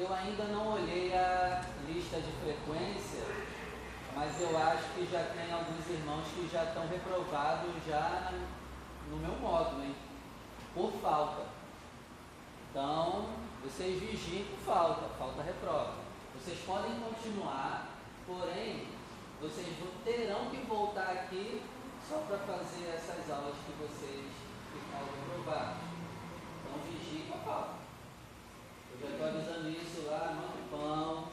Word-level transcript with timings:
Eu 0.00 0.14
ainda 0.14 0.44
não 0.44 0.74
olhei 0.74 1.12
a 1.12 1.60
lista 1.88 2.20
de 2.20 2.30
frequência, 2.30 3.24
mas 4.14 4.40
eu 4.40 4.56
acho 4.56 4.84
que 4.94 5.04
já 5.10 5.24
tem 5.34 5.52
alguns 5.52 5.84
irmãos 5.90 6.24
que 6.28 6.48
já 6.52 6.62
estão 6.62 6.86
reprovados 6.86 7.72
já 7.84 8.32
no 9.10 9.16
meu 9.16 9.34
módulo, 9.40 9.82
hein? 9.82 9.96
Por 10.72 10.92
falta. 11.02 11.46
Então, 12.70 13.26
vocês 13.64 13.98
vigiem 13.98 14.44
por 14.44 14.58
falta, 14.58 15.08
falta 15.18 15.42
reprova. 15.42 15.94
Vocês 16.36 16.60
podem 16.64 17.00
continuar, 17.00 17.88
porém, 18.24 18.86
vocês 19.40 19.66
terão 20.04 20.46
que 20.50 20.58
voltar 20.58 21.10
aqui 21.10 21.60
só 22.08 22.18
para 22.18 22.38
fazer 22.38 22.88
essas 22.94 23.28
aulas 23.28 23.56
que 23.66 23.72
vocês 23.72 24.30
ficaram 24.72 25.08
reprovados. 25.26 25.82
Então, 26.62 26.80
vigiem 26.88 27.26
com 27.26 27.34
a 27.34 27.40
falta. 27.40 27.77
Já 29.00 29.08
estou 29.08 29.28
avisando 29.28 29.68
isso 29.70 30.06
lá, 30.06 30.34
no 30.34 30.76
pão. 30.76 31.28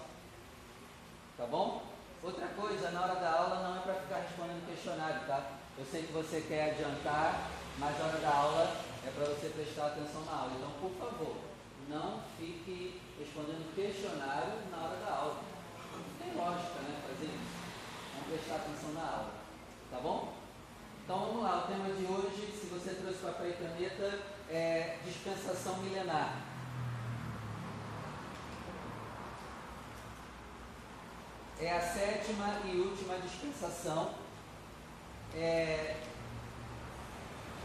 Tá 1.37 1.45
bom? 1.47 1.83
Outra 2.21 2.47
coisa, 2.47 2.91
na 2.91 3.01
hora 3.01 3.15
da 3.15 3.31
aula 3.31 3.63
não 3.63 3.77
é 3.77 3.79
para 3.81 3.93
ficar 3.95 4.17
respondendo 4.17 4.67
questionário, 4.67 5.27
tá? 5.27 5.51
Eu 5.77 5.85
sei 5.85 6.03
que 6.03 6.13
você 6.13 6.41
quer 6.41 6.71
adiantar, 6.71 7.49
mas 7.77 7.99
a 7.99 8.05
hora 8.05 8.17
da 8.19 8.33
aula 8.33 8.75
é 9.05 9.11
para 9.11 9.25
você 9.25 9.49
prestar 9.49 9.87
atenção 9.87 10.23
na 10.25 10.31
aula. 10.31 10.53
Então, 10.55 10.71
por 10.79 10.91
favor, 10.97 11.35
não 11.89 12.21
fique 12.39 13.01
respondendo 13.19 13.75
questionário 13.75 14.53
na 14.71 14.77
hora 14.77 14.97
da 14.97 15.11
aula. 15.11 15.37
Tem 16.19 16.33
lógica, 16.33 16.79
né? 16.79 17.01
Fazer 17.07 17.25
isso. 17.25 17.55
Vamos 18.13 18.27
prestar 18.29 18.55
atenção 18.55 18.93
na 18.93 19.01
aula. 19.01 19.31
Tá 19.91 19.99
bom? 19.99 20.33
Então 21.03 21.19
vamos 21.19 21.43
lá, 21.43 21.63
o 21.63 21.67
tema 21.67 21.93
de 21.93 22.05
hoje, 22.05 22.51
se 22.59 22.65
você 22.65 22.95
trouxe 22.95 23.19
papel 23.19 23.51
e 23.51 23.53
caneta, 23.53 24.19
é 24.49 24.97
dispensação 25.05 25.77
milenar. 25.77 26.54
É 31.65 31.71
a 31.71 31.81
sétima 31.81 32.61
e 32.65 32.77
última 32.77 33.17
dispensação. 33.17 34.13
É, 35.33 35.95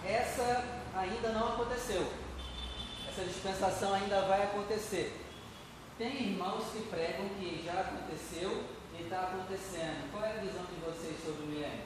essa 0.06 0.64
ainda 0.94 1.28
não 1.32 1.48
aconteceu. 1.48 2.10
Essa 3.06 3.24
dispensação 3.24 3.92
ainda 3.92 4.22
vai 4.22 4.44
acontecer. 4.44 5.20
Tem 5.98 6.30
irmãos 6.30 6.64
que 6.72 6.88
pregam 6.88 7.28
que 7.38 7.62
já 7.62 7.80
aconteceu 7.80 8.64
e 8.98 9.02
está 9.02 9.20
acontecendo. 9.20 10.10
Qual 10.10 10.24
é 10.24 10.30
a 10.30 10.40
visão 10.40 10.64
de 10.64 10.80
vocês 10.80 11.22
sobre 11.22 11.42
o 11.42 11.46
milênio? 11.46 11.84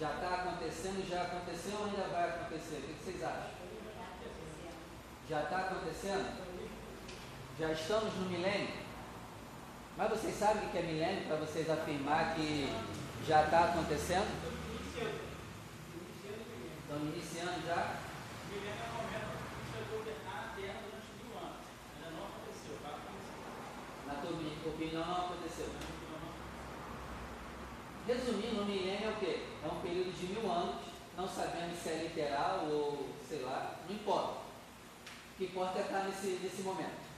Já 0.00 0.14
está 0.14 0.34
acontecendo, 0.34 1.08
já 1.08 1.22
aconteceu 1.22 1.78
ou 1.78 1.84
ainda 1.84 2.08
vai 2.08 2.30
acontecer? 2.30 2.78
O 2.78 2.82
que 2.82 3.04
vocês 3.04 3.22
acham? 3.22 3.50
Já 5.28 5.42
está 5.44 5.58
acontecendo? 5.58 6.52
Já 7.60 7.70
estamos 7.70 8.12
no 8.14 8.28
milênio? 8.28 8.81
Mas 9.96 10.08
vocês 10.08 10.34
sabem 10.34 10.66
o 10.66 10.70
que 10.70 10.78
é 10.78 10.82
milênio 10.82 11.26
para 11.26 11.36
vocês 11.36 11.68
afirmar 11.68 12.34
que 12.34 12.72
já 13.26 13.44
está 13.44 13.64
acontecendo? 13.64 14.26
Estão 16.80 16.98
iniciando 17.08 17.66
já? 17.66 17.96
Milênio 18.48 18.72
é 18.72 18.88
o 18.88 18.94
momento 18.96 19.36
que 19.52 19.68
você 19.68 19.84
governar 19.94 20.38
a 20.38 20.56
Terra 20.56 20.80
durante 20.80 21.12
mil 21.20 21.36
anos. 21.36 21.60
Ainda 21.92 22.08
não 22.16 22.24
aconteceu, 22.24 22.74
vai 22.82 22.92
acontecer. 22.92 23.36
Na 24.06 24.14
tua 24.14 24.72
opinião 24.72 25.06
não 25.06 25.26
aconteceu. 25.26 25.68
Resumindo, 28.06 28.62
o 28.62 28.64
milênio 28.64 29.08
é 29.08 29.12
o 29.12 29.16
quê? 29.20 29.46
É 29.62 29.66
um 29.66 29.80
período 29.80 30.12
de 30.12 30.26
mil 30.26 30.50
anos, 30.50 30.86
não 31.16 31.28
sabemos 31.28 31.78
se 31.78 31.88
é 31.90 32.08
literal 32.08 32.66
ou 32.66 33.10
sei 33.28 33.42
lá, 33.42 33.76
não 33.86 33.94
importa. 33.94 34.40
O 35.34 35.36
que 35.36 35.44
importa 35.44 35.78
é 35.78 35.82
estar 35.82 36.04
nesse, 36.04 36.40
nesse 36.42 36.62
momento. 36.62 37.11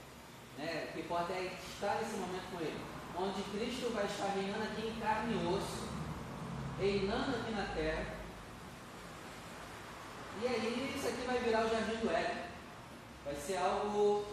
Né? 0.57 0.89
Que 0.93 1.01
importa 1.01 1.33
é 1.33 1.57
estar 1.61 1.95
nesse 1.95 2.15
momento 2.17 2.51
com 2.51 2.61
Ele, 2.61 2.79
onde 3.17 3.41
Cristo 3.43 3.93
vai 3.93 4.05
estar 4.05 4.27
reinando 4.27 4.63
aqui 4.63 4.87
em 4.87 4.99
carne 4.99 5.33
e 5.33 5.47
osso, 5.47 5.89
reinando 6.79 7.35
aqui 7.37 7.51
na 7.51 7.65
terra. 7.73 8.05
E 10.41 10.47
aí 10.47 10.93
isso 10.95 11.07
aqui 11.07 11.25
vai 11.25 11.39
virar 11.39 11.65
o 11.65 11.69
jardim 11.69 11.97
do 11.97 12.11
Éden. 12.11 12.43
Vai 13.23 13.35
ser 13.35 13.57
algo. 13.57 14.25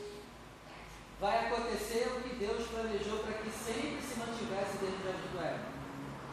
Vai 1.21 1.47
acontecer 1.47 2.09
o 2.17 2.21
que 2.23 2.35
Deus 2.35 2.67
planejou 2.67 3.21
para 3.21 3.35
que 3.35 3.51
sempre 3.51 4.03
se 4.03 4.19
mantivesse 4.19 4.79
dentro 4.79 4.99
do 4.99 5.05
jardim 5.05 5.29
do 5.33 5.45
Éden. 5.45 5.73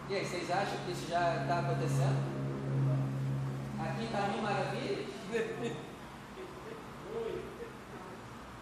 E 0.10 0.16
aí, 0.16 0.26
vocês 0.26 0.50
acham 0.50 0.78
que 0.86 0.92
isso 0.92 1.08
já 1.08 1.44
está 1.44 1.60
acontecendo? 1.60 2.40
Aqui 3.80 4.06
está 4.06 4.22
mil 4.30 4.42
maravilhas? 4.42 5.06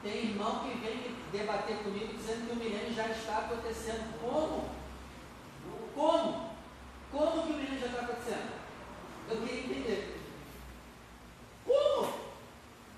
Tem 0.07 0.23
irmão 0.23 0.59
que 0.59 0.77
vem 0.77 1.17
debater 1.33 1.79
comigo 1.79 2.13
dizendo 2.15 2.47
que 2.47 2.53
o 2.53 2.55
milênio 2.55 2.93
já 2.93 3.07
está 3.07 3.39
acontecendo. 3.39 4.17
Como? 4.21 4.69
Como? 5.93 6.49
Como 7.11 7.43
que 7.43 7.49
o 7.51 7.53
milênio 7.57 7.77
já 7.77 7.87
está 7.87 8.01
acontecendo? 8.03 8.53
Eu 9.29 9.41
queria 9.41 9.65
entender. 9.65 10.21
Como? 11.65 12.13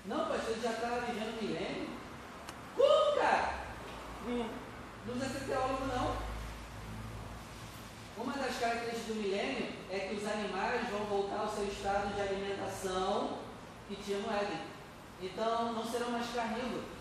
Não, 0.06 0.28
pastor, 0.28 0.54
já 0.62 0.70
estava 0.70 1.00
vivendo 1.00 1.36
o 1.36 1.44
milênio? 1.44 1.88
Como, 2.76 3.16
cara? 3.18 3.54
Não 4.28 5.18
precisa 5.18 5.40
ser 5.40 5.46
teólogo, 5.46 5.86
não. 5.86 6.16
Uma 8.22 8.34
das 8.34 8.56
características 8.56 9.06
do 9.08 9.20
milênio 9.20 9.68
é 9.90 9.98
que 9.98 10.14
os 10.14 10.28
animais 10.28 10.88
vão 10.90 11.06
voltar 11.06 11.40
ao 11.40 11.48
seu 11.48 11.64
estado 11.64 12.14
de 12.14 12.20
alimentação 12.20 13.38
que 13.88 13.96
tinha 13.96 14.18
no 14.18 14.32
Éden. 14.32 14.60
Então 15.20 15.72
não 15.72 15.84
serão 15.84 16.10
mais 16.12 16.30
carnívoros. 16.32 16.99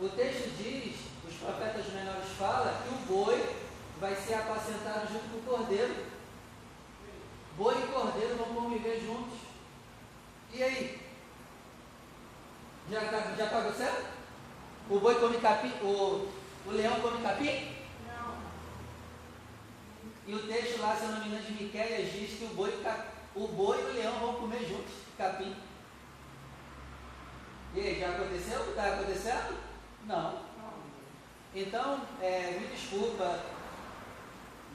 O 0.00 0.08
texto 0.08 0.56
diz, 0.56 0.96
os 1.26 1.34
profetas 1.34 1.86
menores 1.92 2.28
falam, 2.38 2.74
que 2.82 2.88
o 2.88 3.14
boi 3.14 3.56
vai 4.00 4.14
ser 4.14 4.34
apacentado 4.34 5.12
junto 5.12 5.28
com 5.28 5.38
o 5.38 5.56
cordeiro. 5.56 5.94
Boi 7.56 7.74
e 7.74 7.86
cordeiro 7.86 8.36
vão 8.36 8.54
conviver 8.54 9.00
juntos. 9.00 9.38
E 10.52 10.62
aí? 10.62 11.00
Já 12.90 13.04
está 13.04 13.34
já 13.36 13.46
tá 13.48 13.58
acontecendo? 13.58 14.06
O 14.90 15.00
boi 15.00 15.14
come 15.16 15.38
capim? 15.38 15.72
O, 15.82 16.28
o 16.66 16.70
leão 16.70 17.00
come 17.00 17.22
capim? 17.22 17.74
Não. 18.06 18.36
E 20.26 20.34
o 20.34 20.46
texto 20.46 20.80
lá, 20.80 20.96
se 20.96 21.04
eu 21.04 21.12
não 21.12 21.20
me 21.20 21.28
engano, 21.28 21.44
de 21.44 21.64
Miqueias 21.64 22.12
diz 22.12 22.38
que 22.38 22.44
o 22.44 22.54
boi, 22.54 22.82
o 23.34 23.48
boi 23.48 23.78
e 23.78 23.84
o 23.84 23.92
leão 23.94 24.18
vão 24.20 24.34
comer 24.34 24.66
juntos 24.66 24.92
capim. 25.16 25.54
E 27.74 27.80
aí, 27.80 27.98
já 27.98 28.10
aconteceu? 28.10 28.70
Está 28.70 28.86
acontecendo? 28.86 29.58
Não. 30.06 30.44
Então, 31.52 32.00
é, 32.20 32.56
me 32.60 32.68
desculpa, 32.68 33.40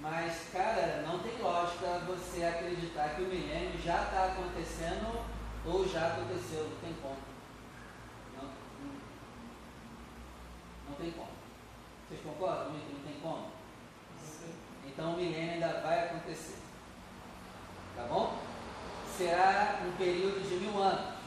mas, 0.02 0.50
cara, 0.52 1.04
não 1.08 1.20
tem 1.20 1.38
lógica 1.42 2.00
você 2.06 2.44
acreditar 2.44 3.16
que 3.16 3.22
o 3.22 3.28
milênio 3.28 3.80
já 3.82 4.04
está 4.04 4.26
acontecendo 4.26 5.26
ou 5.66 5.88
já 5.88 6.08
aconteceu. 6.08 6.70
Não 6.70 6.78
tem 6.78 6.94
como. 7.02 7.18
Não, 8.38 8.50
não, 10.90 10.96
tem 10.96 11.12
como. 11.12 11.32
Vocês 12.08 12.22
concordam 12.22 12.66
comigo 12.66 12.86
que 12.86 12.94
não 12.94 13.04
tem 13.04 13.20
como? 13.22 13.52
Então 14.86 15.14
o 15.14 15.18
milênio 15.18 15.54
ainda 15.54 15.82
vai 15.82 16.06
acontecer. 16.06 16.58
Tá 17.96 18.04
bom? 18.04 18.38
Será 19.18 19.82
um 19.86 19.92
período 19.98 20.48
de 20.48 20.56
mil 20.56 20.82
anos. 20.82 21.19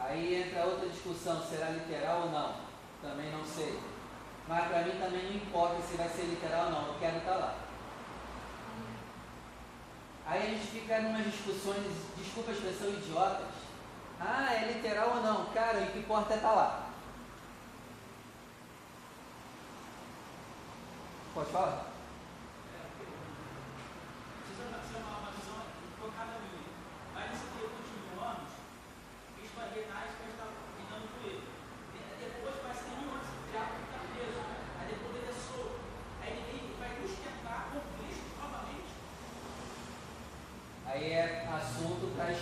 Aí 0.00 0.42
entra 0.42 0.64
outra 0.64 0.88
discussão, 0.88 1.42
será 1.42 1.70
literal 1.70 2.22
ou 2.22 2.30
não? 2.30 2.54
Também 3.02 3.30
não 3.30 3.44
sei. 3.44 3.78
Mas 4.48 4.66
para 4.66 4.82
mim 4.82 4.98
também 4.98 5.24
não 5.24 5.36
importa 5.36 5.80
se 5.82 5.96
vai 5.96 6.08
ser 6.08 6.22
literal 6.22 6.66
ou 6.66 6.70
não, 6.70 6.86
eu 6.88 6.98
quero 6.98 7.18
estar 7.18 7.32
tá 7.32 7.36
lá. 7.36 7.54
Aí 10.26 10.42
a 10.42 10.46
gente 10.46 10.66
fica 10.66 11.00
numas 11.00 11.24
discussões, 11.24 11.86
desculpa 12.16 12.50
a 12.50 12.54
expressão, 12.54 12.88
idiotas. 12.88 13.48
Ah, 14.18 14.54
é 14.54 14.72
literal 14.72 15.16
ou 15.16 15.22
não? 15.22 15.46
Cara, 15.46 15.80
o 15.80 15.86
que 15.92 15.98
importa 15.98 16.34
é 16.34 16.36
estar 16.36 16.48
tá 16.48 16.54
lá. 16.54 16.86
Pode 21.34 21.50
falar? 21.50 21.90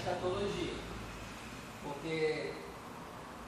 escatologia. 0.08 0.74
Porque 1.82 2.52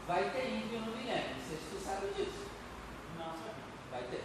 vai 0.07 0.31
ter 0.31 0.57
ímpio 0.57 0.81
no 0.81 0.97
milênio. 0.97 1.37
Não 1.37 1.49
sei 1.49 1.57
se 1.57 1.65
tu 1.71 1.81
sabe 1.83 2.13
disso. 2.15 2.47
Não 3.17 3.31
sabia. 3.31 3.65
Vai 3.91 4.03
ter. 4.05 4.25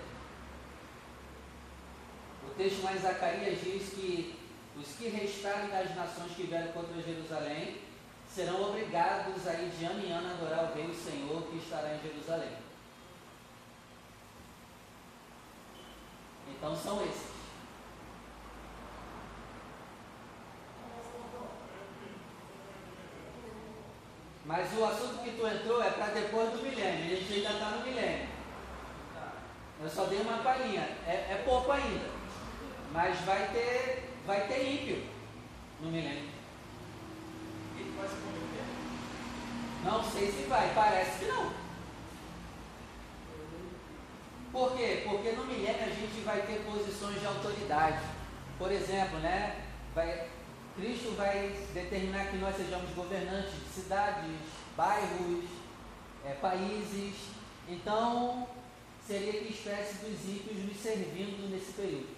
Em 2.96 2.98
Zacarias 2.98 3.60
diz 3.62 3.90
que 3.90 4.40
os 4.78 4.88
que 4.96 5.10
restarem 5.10 5.68
das 5.68 5.94
nações 5.94 6.32
que 6.32 6.44
vieram 6.44 6.72
contra 6.72 7.02
Jerusalém 7.02 7.82
serão 8.26 8.70
obrigados 8.70 9.36
a 9.36 9.40
sair 9.40 9.70
de 9.70 9.84
ano 9.84 10.02
em 10.02 10.14
ano 10.14 10.30
adorar 10.30 10.72
o 10.72 10.74
Rei, 10.74 10.86
o 10.86 10.96
Senhor, 10.96 11.42
que 11.44 11.58
estará 11.58 11.94
em 11.94 12.02
Jerusalém. 12.02 12.54
Então 16.48 16.74
são 16.74 17.04
esses. 17.04 17.36
Mas 24.46 24.78
o 24.78 24.86
assunto 24.86 25.22
que 25.22 25.32
tu 25.32 25.46
entrou 25.46 25.84
é 25.84 25.90
para 25.90 26.14
depois 26.14 26.50
do 26.52 26.64
milênio. 26.64 27.06
A 27.06 27.16
gente 27.16 27.34
ainda 27.34 27.50
está 27.50 27.70
no 27.72 27.86
milênio. 27.86 28.30
Eu 29.84 29.90
só 29.90 30.06
dei 30.06 30.22
uma 30.22 30.38
palhinha. 30.38 30.84
É, 31.06 31.28
é, 31.32 31.44
pouco 31.46 31.74
ainda. 31.74 32.15
Mas 32.96 33.20
vai 33.26 33.50
ter, 33.52 34.10
vai 34.26 34.48
ter 34.48 34.74
ímpio 34.74 35.04
no 35.82 35.92
milênio. 35.92 36.30
Não 39.84 40.02
sei 40.02 40.32
se 40.32 40.44
vai. 40.44 40.74
Parece 40.74 41.20
que 41.20 41.26
não. 41.26 41.52
Por 44.52 44.78
quê? 44.78 45.04
Porque 45.04 45.32
no 45.34 45.46
milênio 45.46 45.84
a 45.84 45.90
gente 45.90 46.24
vai 46.24 46.42
ter 46.44 46.64
posições 46.64 47.20
de 47.20 47.28
autoridade. 47.28 48.02
Por 48.58 48.72
exemplo, 48.72 49.20
né? 49.20 49.66
Vai, 49.94 50.30
Cristo 50.78 51.16
vai 51.18 51.54
determinar 51.74 52.28
que 52.28 52.38
nós 52.38 52.56
sejamos 52.56 52.90
governantes 52.92 53.52
de 53.52 53.82
cidades, 53.82 54.32
bairros, 54.78 55.44
é, 56.26 56.32
países. 56.36 57.16
Então, 57.68 58.48
seria 59.06 59.34
que 59.34 59.54
espécie 59.54 59.96
dos 59.96 60.24
ímpios 60.30 60.66
nos 60.66 60.78
servindo 60.78 61.52
nesse 61.52 61.74
período. 61.74 62.16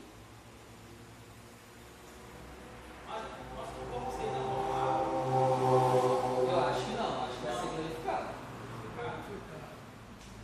Eu 6.50 6.60
acho 6.66 6.86
que 6.86 6.92
não, 6.92 7.24
acho 7.24 7.38
que 7.38 7.46
vai 7.46 7.56
ser 7.56 7.68
glorificado. 7.68 8.28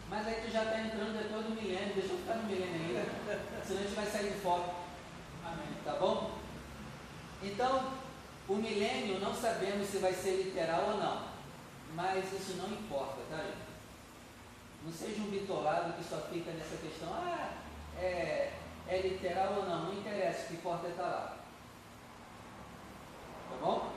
Mas 0.10 0.28
aí 0.28 0.42
tu 0.46 0.52
já 0.52 0.64
está 0.64 0.80
entrando 0.80 1.18
depois 1.18 1.46
do 1.46 1.52
milênio, 1.52 1.94
deixa 1.96 2.14
eu 2.14 2.18
ficar 2.20 2.36
no 2.36 2.44
milênio 2.44 2.82
ainda, 2.88 3.06
senão 3.66 3.80
a 3.80 3.84
gente 3.84 3.96
vai 3.96 4.06
sair 4.06 4.32
de 4.34 4.40
foco. 4.40 4.76
Amém. 5.46 5.68
Tá 5.84 5.94
bom? 5.94 6.32
Então, 7.42 7.94
o 8.48 8.56
milênio 8.56 9.20
não 9.20 9.34
sabemos 9.34 9.82
se 9.94 10.00
vai 10.00 10.12
ser 10.12 10.38
literal 10.38 10.86
ou 10.88 10.98
não, 10.98 11.28
mas 11.94 12.34
isso 12.34 12.58
não 12.58 12.68
importa, 12.68 13.22
tá 13.30 13.38
gente? 13.38 13.74
Não 14.84 14.92
seja 14.92 15.22
um 15.22 15.30
bitolado 15.30 15.94
que 15.94 16.04
só 16.04 16.18
fica 16.18 16.50
nessa 16.50 16.78
questão, 16.78 17.14
ah, 17.14 17.52
é, 17.96 18.54
é 18.88 18.98
literal 18.98 19.54
ou 19.58 19.66
não, 19.68 19.86
não 19.86 19.94
interessa, 19.94 20.46
o 20.46 20.48
que 20.48 20.54
importa 20.56 20.88
é 20.88 20.90
estar 20.90 21.04
tá 21.04 21.10
lá. 21.10 21.38
Tá 23.52 23.56
bom? 23.62 23.94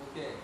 O 0.00 0.12
quê? 0.14 0.36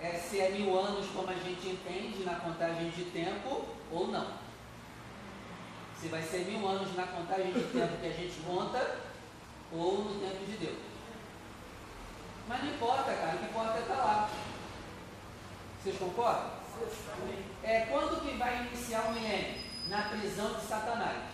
É 0.00 0.12
se 0.12 0.40
é 0.40 0.50
mil 0.50 0.78
anos 0.78 1.10
como 1.10 1.28
a 1.28 1.34
gente 1.34 1.68
entende 1.68 2.22
na 2.22 2.36
contagem 2.36 2.90
de 2.90 3.06
tempo 3.06 3.66
ou 3.90 4.06
não 4.06 4.45
se 6.06 6.12
vai 6.12 6.22
ser 6.22 6.46
mil 6.46 6.66
anos 6.68 6.94
na 6.94 7.04
contagem 7.04 7.52
de 7.52 7.64
tempo 7.64 7.96
que 8.00 8.06
a 8.06 8.10
gente 8.10 8.40
conta 8.46 8.96
ou 9.72 10.04
no 10.04 10.20
tempo 10.20 10.44
de 10.44 10.56
Deus. 10.56 10.78
Mas 12.48 12.62
não 12.62 12.70
importa, 12.70 13.12
cara, 13.12 13.34
o 13.34 13.38
que 13.38 13.44
importa 13.46 13.78
é 13.78 13.80
estar 13.80 13.96
lá. 13.96 14.30
Vocês 15.82 15.98
concordam? 15.98 16.52
É 17.64 17.80
quando 17.90 18.22
que 18.22 18.36
vai 18.36 18.66
iniciar 18.66 19.06
o 19.06 19.12
milênio? 19.14 19.66
Na 19.88 20.02
prisão 20.02 20.54
de 20.54 20.60
Satanás. 20.60 21.24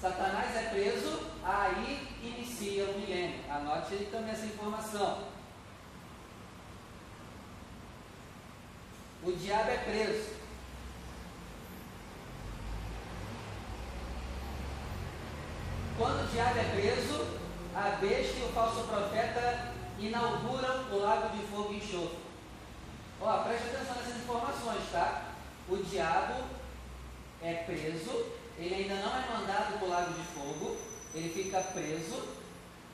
Satanás 0.00 0.56
é 0.56 0.70
preso, 0.70 1.30
aí 1.44 2.08
inicia 2.20 2.86
o 2.86 2.98
milênio. 2.98 3.40
Anote 3.48 3.94
aí 3.94 4.08
também 4.10 4.32
essa 4.32 4.46
informação. 4.46 5.28
O 9.22 9.30
diabo 9.30 9.70
é 9.70 9.78
preso. 9.78 10.41
Quando 15.98 16.24
o 16.24 16.32
diabo 16.32 16.58
é 16.58 16.64
preso, 16.64 17.26
a 17.74 17.96
besta 18.00 18.38
e 18.38 18.44
o 18.44 18.52
falso 18.52 18.84
profeta 18.84 19.72
inauguram 19.98 20.84
o 20.90 20.96
lago 20.96 21.36
de 21.36 21.46
fogo 21.46 21.72
e 21.72 21.76
enxofre. 21.76 22.18
Ó, 23.20 23.38
preste 23.44 23.68
atenção 23.68 23.94
nessas 23.96 24.16
informações, 24.16 24.90
tá? 24.90 25.22
O 25.68 25.76
diabo 25.76 26.44
é 27.42 27.54
preso, 27.54 28.26
ele 28.58 28.74
ainda 28.74 28.94
não 28.96 29.16
é 29.16 29.38
mandado 29.38 29.78
para 29.78 29.86
o 29.86 29.90
lago 29.90 30.12
de 30.14 30.22
fogo, 30.22 30.76
ele 31.14 31.28
fica 31.28 31.60
preso, 31.60 32.28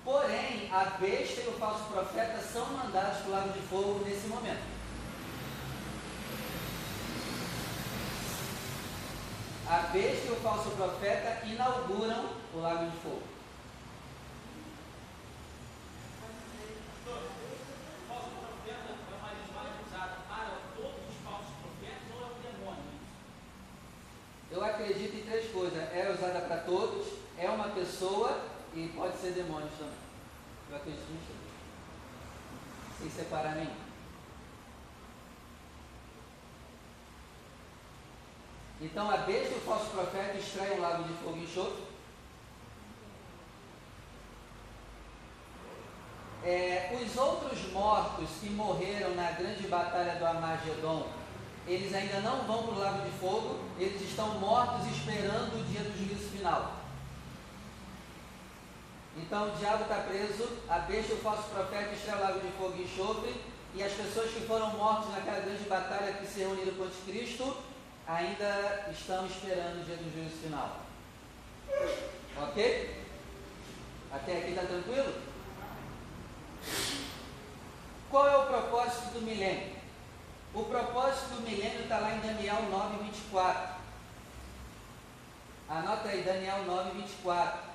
porém 0.04 0.68
a 0.72 0.84
besta 0.98 1.40
e 1.40 1.48
o 1.48 1.52
falso 1.52 1.84
profeta 1.84 2.40
são 2.40 2.66
mandados 2.66 3.18
para 3.18 3.28
o 3.28 3.32
lago 3.32 3.52
de 3.52 3.60
fogo 3.60 4.04
nesse 4.04 4.26
momento. 4.26 4.77
A 9.68 9.80
besta 9.92 10.28
e 10.28 10.32
o 10.32 10.36
falso 10.36 10.70
profeta 10.70 11.46
inauguram 11.46 12.30
o 12.54 12.60
lago 12.60 12.90
de 12.90 12.96
fogo. 12.98 13.22
Eu 24.50 24.64
acredito 24.64 25.16
em 25.16 25.22
três 25.22 25.52
coisas. 25.52 25.78
É 25.92 26.10
usada 26.10 26.40
para 26.40 26.56
todos, 26.62 27.06
é 27.36 27.48
uma 27.50 27.68
pessoa 27.68 28.40
e 28.74 28.88
pode 28.88 29.18
ser 29.18 29.32
demônio 29.32 29.68
também. 29.78 29.94
Eu 30.70 30.76
acredito 30.76 31.12
nisso. 31.12 31.38
Sem 32.98 33.10
separar 33.10 33.54
nenhum. 33.54 33.87
Então 38.80 39.10
a 39.10 39.16
besta 39.18 39.54
e 39.54 39.58
o 39.58 39.60
falso 39.60 39.90
profeta 39.90 40.38
extraem 40.38 40.78
o 40.78 40.80
lago 40.80 41.02
de 41.02 41.14
fogo 41.14 41.36
e 41.36 41.42
enxofre. 41.42 41.82
É, 46.44 46.96
os 47.02 47.16
outros 47.16 47.72
mortos 47.72 48.30
que 48.40 48.48
morreram 48.50 49.14
na 49.16 49.32
grande 49.32 49.66
batalha 49.66 50.14
do 50.14 50.24
Armagedon, 50.24 51.08
eles 51.66 51.92
ainda 51.92 52.20
não 52.20 52.44
vão 52.46 52.68
para 52.68 52.74
o 52.74 52.78
lago 52.78 53.04
de 53.04 53.18
fogo, 53.18 53.58
eles 53.78 54.00
estão 54.00 54.38
mortos 54.38 54.86
esperando 54.86 55.60
o 55.60 55.64
dia 55.64 55.80
do 55.80 55.98
juízo 55.98 56.30
final. 56.30 56.76
Então 59.16 59.48
o 59.48 59.56
diabo 59.56 59.82
está 59.82 59.96
preso, 59.96 60.48
a 60.68 60.78
besta 60.78 61.12
e 61.12 61.16
o 61.16 61.20
falso 61.20 61.48
profeta 61.50 61.92
extraem 61.92 62.20
o 62.20 62.24
lago 62.24 62.40
de 62.40 62.52
fogo 62.52 62.76
e 62.78 62.84
enxofre, 62.84 63.34
e 63.74 63.82
as 63.82 63.92
pessoas 63.92 64.30
que 64.30 64.46
foram 64.46 64.70
mortas 64.70 65.10
naquela 65.10 65.40
grande 65.40 65.64
batalha 65.64 66.12
que 66.12 66.26
se 66.26 66.38
reuniram 66.38 66.72
o 66.72 67.04
Cristo 67.04 67.56
ainda 68.08 68.86
estão 68.90 69.26
esperando 69.26 69.82
o 69.82 69.84
dia 69.84 69.96
do 69.96 70.10
juízo 70.10 70.42
final. 70.42 70.80
Ok? 72.42 73.04
Até 74.10 74.38
aqui 74.38 74.50
está 74.50 74.62
tranquilo? 74.62 75.14
Qual 78.10 78.26
é 78.26 78.36
o 78.38 78.46
propósito 78.46 79.12
do 79.12 79.20
milênio? 79.20 79.76
O 80.54 80.64
propósito 80.64 81.34
do 81.34 81.42
milênio 81.42 81.82
está 81.82 81.98
lá 81.98 82.14
em 82.14 82.20
Daniel 82.20 82.62
9, 82.70 83.04
24. 83.04 83.76
Anota 85.68 86.08
aí, 86.08 86.22
Daniel 86.22 86.64
9, 86.64 87.02
24. 87.02 87.68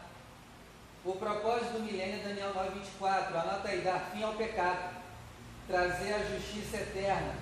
O 1.05 1.13
propósito 1.13 1.73
do 1.73 1.79
milênio 1.81 2.15
é 2.15 2.23
Daniel 2.23 2.53
9, 2.55 2.79
24. 2.79 3.37
Anota 3.37 3.67
aí, 3.67 3.81
dar 3.81 3.99
fim 4.11 4.23
ao 4.23 4.33
pecado, 4.33 4.95
trazer 5.67 6.13
a 6.13 6.23
justiça 6.23 6.77
eterna, 6.77 7.35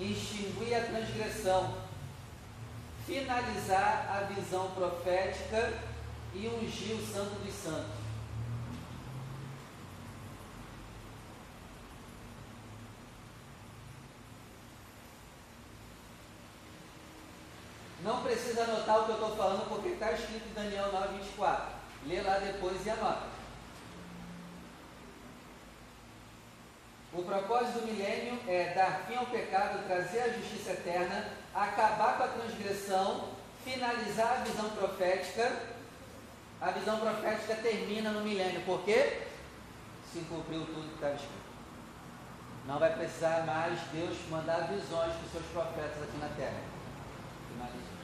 extinguir 0.00 0.74
a 0.74 0.86
transgressão, 0.86 1.85
finalizar 3.06 4.08
a 4.10 4.32
visão 4.32 4.72
profética 4.72 5.72
e 6.34 6.48
ungir 6.48 6.96
o 6.96 7.06
Santo 7.06 7.36
dos 7.42 7.54
Santos. 7.54 8.06
Não 18.02 18.22
precisa 18.22 18.64
anotar 18.64 19.00
o 19.00 19.04
que 19.04 19.10
eu 19.10 19.14
estou 19.14 19.36
falando, 19.36 19.68
porque 19.68 19.88
está 19.90 20.12
escrito 20.12 20.48
em 20.48 20.54
Daniel 20.54 20.92
9, 20.92 21.18
24. 21.18 21.74
Lê 22.06 22.20
lá 22.20 22.38
depois 22.38 22.84
e 22.84 22.90
anota. 22.90 23.26
O 27.12 27.22
propósito 27.22 27.80
do 27.80 27.86
milênio 27.86 28.38
é 28.46 28.74
dar 28.74 29.06
fim 29.06 29.14
ao 29.14 29.26
pecado, 29.26 29.86
trazer 29.86 30.20
a 30.20 30.28
justiça 30.28 30.72
eterna, 30.72 31.32
acabar 31.64 32.18
com 32.18 32.24
a 32.24 32.28
transgressão, 32.28 33.30
finalizar 33.64 34.40
a 34.40 34.44
visão 34.44 34.68
profética. 34.70 35.76
A 36.60 36.70
visão 36.70 37.00
profética 37.00 37.54
termina 37.56 38.10
no 38.10 38.22
milênio, 38.22 38.60
por 38.62 38.82
quê? 38.82 39.22
Se 40.12 40.20
cumpriu 40.20 40.64
tudo 40.66 40.88
que 40.88 40.94
estava 40.94 41.14
escrito. 41.14 41.46
Não 42.66 42.78
vai 42.78 42.94
precisar 42.94 43.44
mais 43.46 43.78
Deus 43.92 44.16
mandar 44.30 44.68
visões 44.68 45.12
para 45.12 45.24
os 45.24 45.32
seus 45.32 45.46
profetas 45.46 46.02
aqui 46.02 46.18
na 46.18 46.28
terra. 46.28 46.60
Finalizou. 47.52 47.96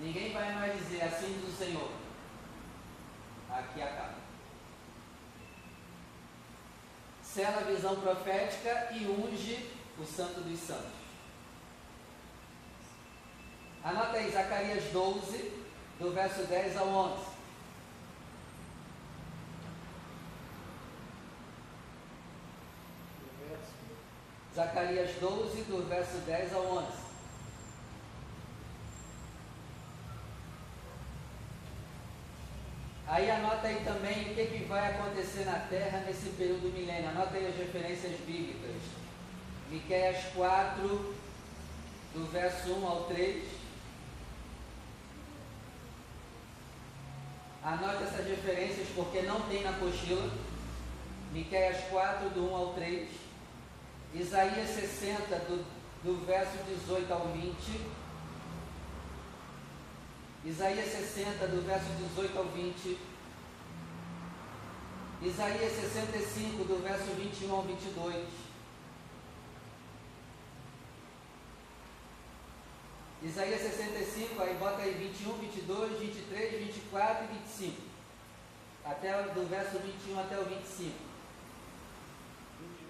ninguém 0.00 0.32
vai 0.32 0.54
mais 0.54 0.78
dizer 0.78 1.02
assim 1.02 1.40
diz 1.40 1.54
o 1.54 1.56
Senhor. 1.56 1.90
Aqui 3.50 3.82
acaba. 3.82 4.27
Sela 7.34 7.60
a 7.60 7.64
visão 7.64 7.96
profética 7.96 8.88
e 8.92 9.06
unge 9.06 9.70
o 9.98 10.04
Santo 10.04 10.40
dos 10.40 10.58
Santos. 10.58 10.98
Anota 13.84 14.16
aí, 14.16 14.30
Zacarias 14.30 14.84
12, 14.92 15.52
do 16.00 16.12
verso 16.12 16.42
10 16.44 16.76
ao 16.76 16.88
11. 16.88 17.22
Zacarias 24.54 25.10
12, 25.20 25.62
do 25.62 25.88
verso 25.88 26.18
10 26.18 26.54
ao 26.54 26.64
11. 26.78 27.07
Aí 33.08 33.30
anota 33.30 33.66
aí 33.66 33.82
também 33.86 34.30
o 34.30 34.34
que, 34.34 34.46
que 34.46 34.64
vai 34.64 34.90
acontecer 34.90 35.46
na 35.46 35.58
terra 35.60 36.04
nesse 36.06 36.28
período 36.30 36.70
milênio. 36.74 37.08
Anota 37.08 37.38
aí 37.38 37.46
as 37.46 37.56
referências 37.56 38.20
bíblicas. 38.20 38.76
Miqueias 39.70 40.24
4, 40.34 41.14
do 42.14 42.30
verso 42.30 42.70
1 42.70 42.86
ao 42.86 43.04
3. 43.04 43.44
Anote 47.64 48.02
essas 48.02 48.26
referências 48.26 48.88
porque 48.94 49.22
não 49.22 49.40
tem 49.42 49.62
na 49.62 49.70
apostila. 49.70 50.30
Miqueias 51.32 51.84
4, 51.88 52.28
do 52.28 52.50
1 52.50 52.54
ao 52.56 52.74
3. 52.74 53.08
Isaías 54.14 54.68
60, 54.68 55.34
do, 55.46 55.64
do 56.04 56.26
verso 56.26 56.58
18 56.66 57.10
ao 57.10 57.28
20. 57.28 57.54
Isaías 60.48 60.90
60, 60.90 61.46
do 61.48 61.60
verso 61.66 61.84
18 62.08 62.38
ao 62.38 62.44
20. 62.46 62.98
Isaías 65.20 65.72
65, 65.72 66.64
do 66.64 66.82
verso 66.82 67.04
21 67.04 67.52
ao 67.52 67.62
22. 67.64 68.26
Isaías 73.22 73.60
65, 73.60 74.40
aí 74.42 74.54
bota 74.54 74.80
aí 74.80 74.94
21, 74.94 75.34
22, 75.34 76.00
23, 76.00 76.64
24 76.64 77.24
e 77.24 77.38
25. 77.38 77.82
Até 78.86 79.22
do 79.24 79.46
verso 79.50 79.78
21 79.80 80.18
até 80.18 80.38
o 80.38 80.44
25. 80.44 80.94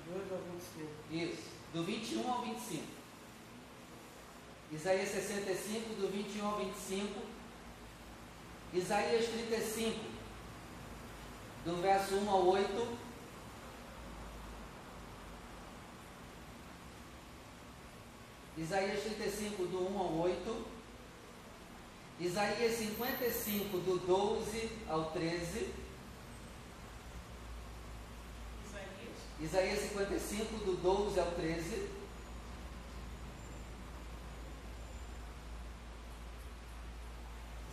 22 0.06 0.32
ao 0.32 0.38
25. 0.38 0.92
Isso, 1.10 1.48
do 1.74 1.82
21 1.82 2.30
ao 2.30 2.42
25. 2.42 2.84
Isaías 4.70 5.08
65, 5.08 5.94
do 5.94 6.08
21 6.08 6.46
ao 6.46 6.58
25. 6.58 7.37
Isaías 8.72 9.26
35, 9.26 9.98
do 11.64 11.76
verso 11.80 12.16
1 12.16 12.30
ao 12.30 12.46
8. 12.48 12.98
Isaías 18.58 19.02
35, 19.04 19.64
do 19.64 19.90
1 19.90 19.98
ao 19.98 20.18
8. 20.18 20.66
Isaías 22.20 22.76
55, 22.76 23.78
do 23.78 23.98
12 24.06 24.70
ao 24.88 25.12
13. 25.12 25.72
Isaías. 28.66 29.16
Isaías 29.40 29.78
55, 29.78 30.64
do 30.64 30.76
12 30.82 31.20
ao 31.20 31.30
13. 31.30 31.88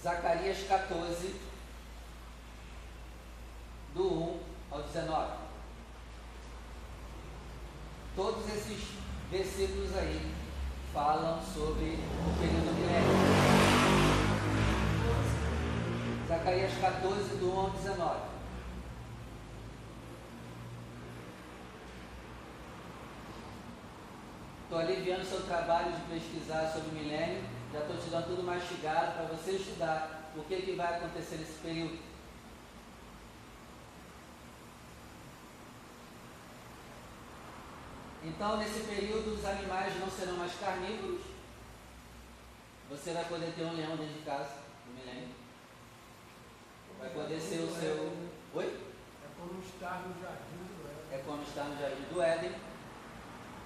Zacarias 0.06 0.60
14, 0.68 1.34
do 3.96 4.04
1 4.04 4.40
ao 4.70 4.84
19. 4.84 5.34
Todos 8.16 8.48
esses 8.50 8.90
versículos 9.32 9.98
aí 9.98 10.32
falam 10.94 11.42
sobre 11.42 11.98
o 11.98 12.38
período 12.40 12.72
milênio. 12.76 13.16
Zacarias 16.28 16.74
14, 16.80 17.38
do 17.38 17.52
1 17.52 17.60
ao 17.60 17.70
19. 17.72 18.20
Estou 24.66 24.78
aliviando 24.78 25.26
seu 25.26 25.42
trabalho 25.48 25.92
de 25.94 26.02
pesquisar 26.02 26.72
sobre 26.72 26.90
o 26.90 26.94
milênio. 26.94 27.65
Já 27.76 27.82
estou 27.82 27.98
te 27.98 28.10
dando 28.10 28.28
tudo 28.28 28.44
mastigado 28.44 29.18
para 29.18 29.36
você 29.36 29.52
estudar 29.52 30.32
o 30.34 30.42
que, 30.46 30.62
que 30.62 30.76
vai 30.78 30.96
acontecer 30.96 31.36
nesse 31.36 31.60
período. 31.60 32.00
Então, 38.24 38.56
nesse 38.56 38.80
período, 38.80 39.36
os 39.36 39.44
animais 39.44 40.00
não 40.00 40.10
serão 40.10 40.38
mais 40.38 40.54
carnívoros. 40.58 41.22
Você 42.92 43.12
vai 43.12 43.26
poder 43.26 43.54
ter 43.54 43.64
um 43.66 43.76
leão 43.76 43.98
dentro 43.98 44.14
de 44.14 44.22
casa 44.22 44.62
no 44.88 44.94
milênio. 44.94 45.36
Vai 46.98 47.10
poder 47.10 47.42
ser 47.42 47.60
o 47.60 47.76
seu. 47.76 48.30
Oi? 48.54 48.66
É 48.66 49.28
como 49.38 49.62
estar 49.62 50.02
no 50.08 50.14
jardim 50.24 50.64
do 50.64 50.88
Éden. 50.88 51.12
É 51.12 51.18
como 51.26 51.44
está 51.44 51.64
no 51.66 51.78
Jardim 51.78 52.04
do 52.04 52.22
Éden. 52.22 52.56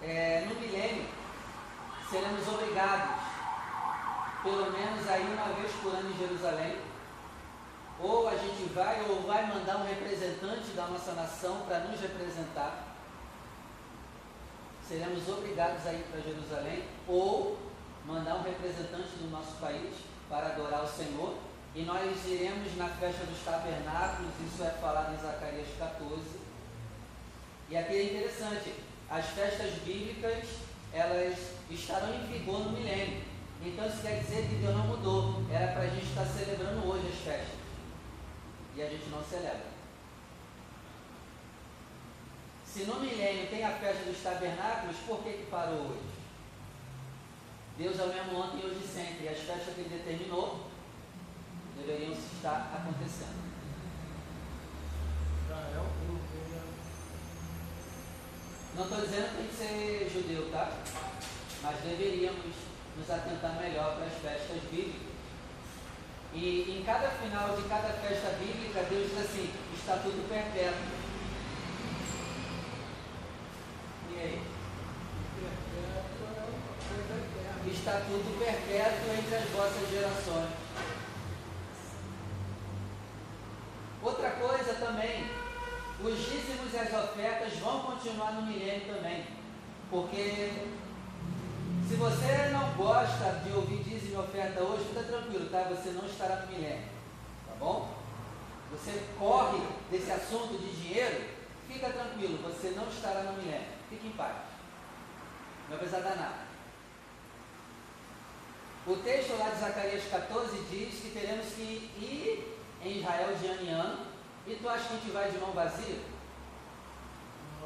É, 0.01 0.45
no 0.49 0.59
milênio, 0.59 1.05
seremos 2.09 2.47
obrigados, 2.47 3.18
pelo 4.43 4.71
menos 4.71 5.07
aí 5.09 5.23
uma 5.23 5.53
vez 5.55 5.71
por 5.81 5.93
ano 5.93 6.09
em 6.09 6.17
Jerusalém, 6.17 6.77
ou 8.01 8.29
a 8.29 8.35
gente 8.35 8.63
vai 8.73 9.01
ou 9.09 9.21
vai 9.23 9.45
mandar 9.47 9.77
um 9.77 9.87
representante 9.87 10.71
da 10.71 10.87
nossa 10.87 11.11
nação 11.13 11.61
para 11.67 11.79
nos 11.79 11.99
representar. 11.99 12.95
Seremos 14.87 15.27
obrigados 15.27 15.85
a 15.85 15.93
ir 15.93 16.03
para 16.09 16.21
Jerusalém, 16.21 16.83
ou 17.07 17.59
mandar 18.05 18.35
um 18.35 18.43
representante 18.43 19.09
do 19.17 19.29
nosso 19.29 19.57
país 19.57 19.93
para 20.29 20.47
adorar 20.47 20.83
o 20.83 20.87
Senhor. 20.87 21.35
E 21.75 21.83
nós 21.83 22.25
iremos 22.25 22.75
na 22.77 22.87
festa 22.87 23.23
dos 23.25 23.43
tabernáculos, 23.45 24.31
isso 24.47 24.63
é 24.63 24.71
falado 24.81 25.13
em 25.13 25.21
Zacarias 25.21 25.67
14. 25.77 26.21
E 27.69 27.77
aqui 27.77 27.93
é 27.93 28.03
interessante, 28.05 28.73
as 29.09 29.25
festas 29.27 29.73
bíblicas, 29.85 30.47
elas 30.91 31.37
estarão 31.69 32.11
em 32.15 32.25
vigor 32.25 32.61
no 32.61 32.71
milênio. 32.71 33.21
Então 33.61 33.85
isso 33.87 34.01
quer 34.01 34.19
dizer 34.21 34.47
que 34.47 34.55
Deus 34.55 34.75
não 34.75 34.87
mudou. 34.87 35.43
Era 35.51 35.73
para 35.73 35.81
a 35.83 35.87
gente 35.87 36.05
estar 36.05 36.25
celebrando 36.25 36.87
hoje 36.87 37.07
as 37.07 37.19
festas. 37.19 37.59
E 38.75 38.81
a 38.81 38.89
gente 38.89 39.09
não 39.09 39.23
celebra. 39.23 39.67
Se 42.65 42.83
no 42.83 42.99
milênio 42.99 43.47
tem 43.49 43.63
a 43.65 43.71
festa 43.71 44.03
dos 44.05 44.21
tabernáculos, 44.21 44.95
por 45.07 45.23
que, 45.23 45.31
que 45.33 45.47
parou 45.49 45.89
hoje? 45.89 46.09
Deus 47.77 47.99
é 47.99 48.03
o 48.03 48.07
mesmo 48.07 48.37
ontem 48.39 48.61
e 48.61 48.65
hoje 48.65 48.79
e 48.83 48.87
sempre. 48.87 49.25
E 49.25 49.29
as 49.29 49.39
festas 49.39 49.73
que 49.73 49.81
ele 49.81 49.89
determinou 49.97 50.67
deveriam 51.75 52.11
estar 52.13 52.71
acontecendo. 52.75 53.49
Tem 55.47 55.57
a- 55.57 55.99
Não 58.75 58.83
estou 58.83 59.01
dizendo 59.01 59.29
que 59.29 59.35
tem 59.37 59.47
que 59.47 59.55
ser 59.55 60.09
judeu, 60.13 60.49
tá? 60.51 60.71
Mas 61.63 61.81
deveríamos 61.81 62.55
nos 62.99 63.09
atentar 63.09 63.55
melhor 63.61 63.95
para 63.95 64.05
as 64.05 64.13
festas 64.13 64.61
bíblicas. 64.69 65.09
E 66.33 66.77
em 66.77 66.83
cada 66.83 67.09
final 67.09 67.55
de 67.55 67.63
cada 67.63 67.89
festa 67.93 68.29
bíblica, 68.37 68.83
Deus 68.89 69.09
diz 69.09 69.19
assim: 69.19 69.49
estatuto 69.73 70.27
perpétuo. 70.27 70.99
E 74.11 74.19
aí? 74.19 74.41
eterna. 76.99 77.71
Estatuto 77.71 78.37
perpétuo 78.37 79.13
entre 79.17 79.35
as 79.35 79.49
vossas 79.49 79.89
gerações. 79.89 80.49
Outra 84.01 84.29
coisa 84.31 84.73
também, 84.75 85.29
os 86.01 86.17
dízimos 86.17 86.73
e 86.73 86.77
as 86.77 86.93
ofertas 86.93 87.53
vão 87.59 87.81
continuar 87.81 88.33
no 88.33 88.43
milênio 88.43 88.93
também. 88.93 89.25
Porque 89.89 90.51
se 91.89 91.95
você 91.95 92.49
não 92.51 92.71
gosta 92.73 93.41
de 93.43 93.51
ouvir 93.51 93.81
dízimo 93.81 94.13
e 94.13 94.17
oferta 94.17 94.61
hoje, 94.61 94.89
fica 94.89 95.01
tranquilo, 95.01 95.49
tá? 95.49 95.63
Você 95.63 95.89
não 95.89 96.05
estará 96.05 96.35
no 96.35 96.51
milênio. 96.51 96.87
Tá 97.47 97.55
bom? 97.59 97.97
Você 98.71 99.07
corre 99.17 99.57
desse 99.89 100.11
assunto 100.11 100.55
de 100.59 100.71
dinheiro, 100.71 101.25
fica 101.67 101.89
tranquilo, 101.89 102.37
você 102.43 102.75
não 102.75 102.87
estará 102.89 103.23
no 103.23 103.41
milênio. 103.41 103.69
Fique 103.89 104.07
em 104.07 104.11
paz. 104.11 104.35
Não 105.67 105.77
vai 105.77 105.87
dar 105.87 106.15
nada. 106.15 106.49
O 108.85 108.95
texto 108.97 109.35
lá 109.39 109.49
de 109.49 109.59
Zacarias 109.59 110.03
14 110.11 110.57
diz 110.69 111.01
que 111.01 111.09
teremos 111.09 111.47
que 111.55 111.91
ir 111.97 112.61
em 112.83 112.99
Israel 112.99 113.35
de 113.35 113.47
ano 113.47 113.61
em 113.63 113.69
ano. 113.69 114.05
E 114.45 114.53
tu 114.53 114.69
acha 114.69 114.89
que 114.89 114.93
a 114.93 114.97
gente 114.97 115.11
vai 115.11 115.31
de 115.31 115.39
mão 115.39 115.53
vazia? 115.53 115.97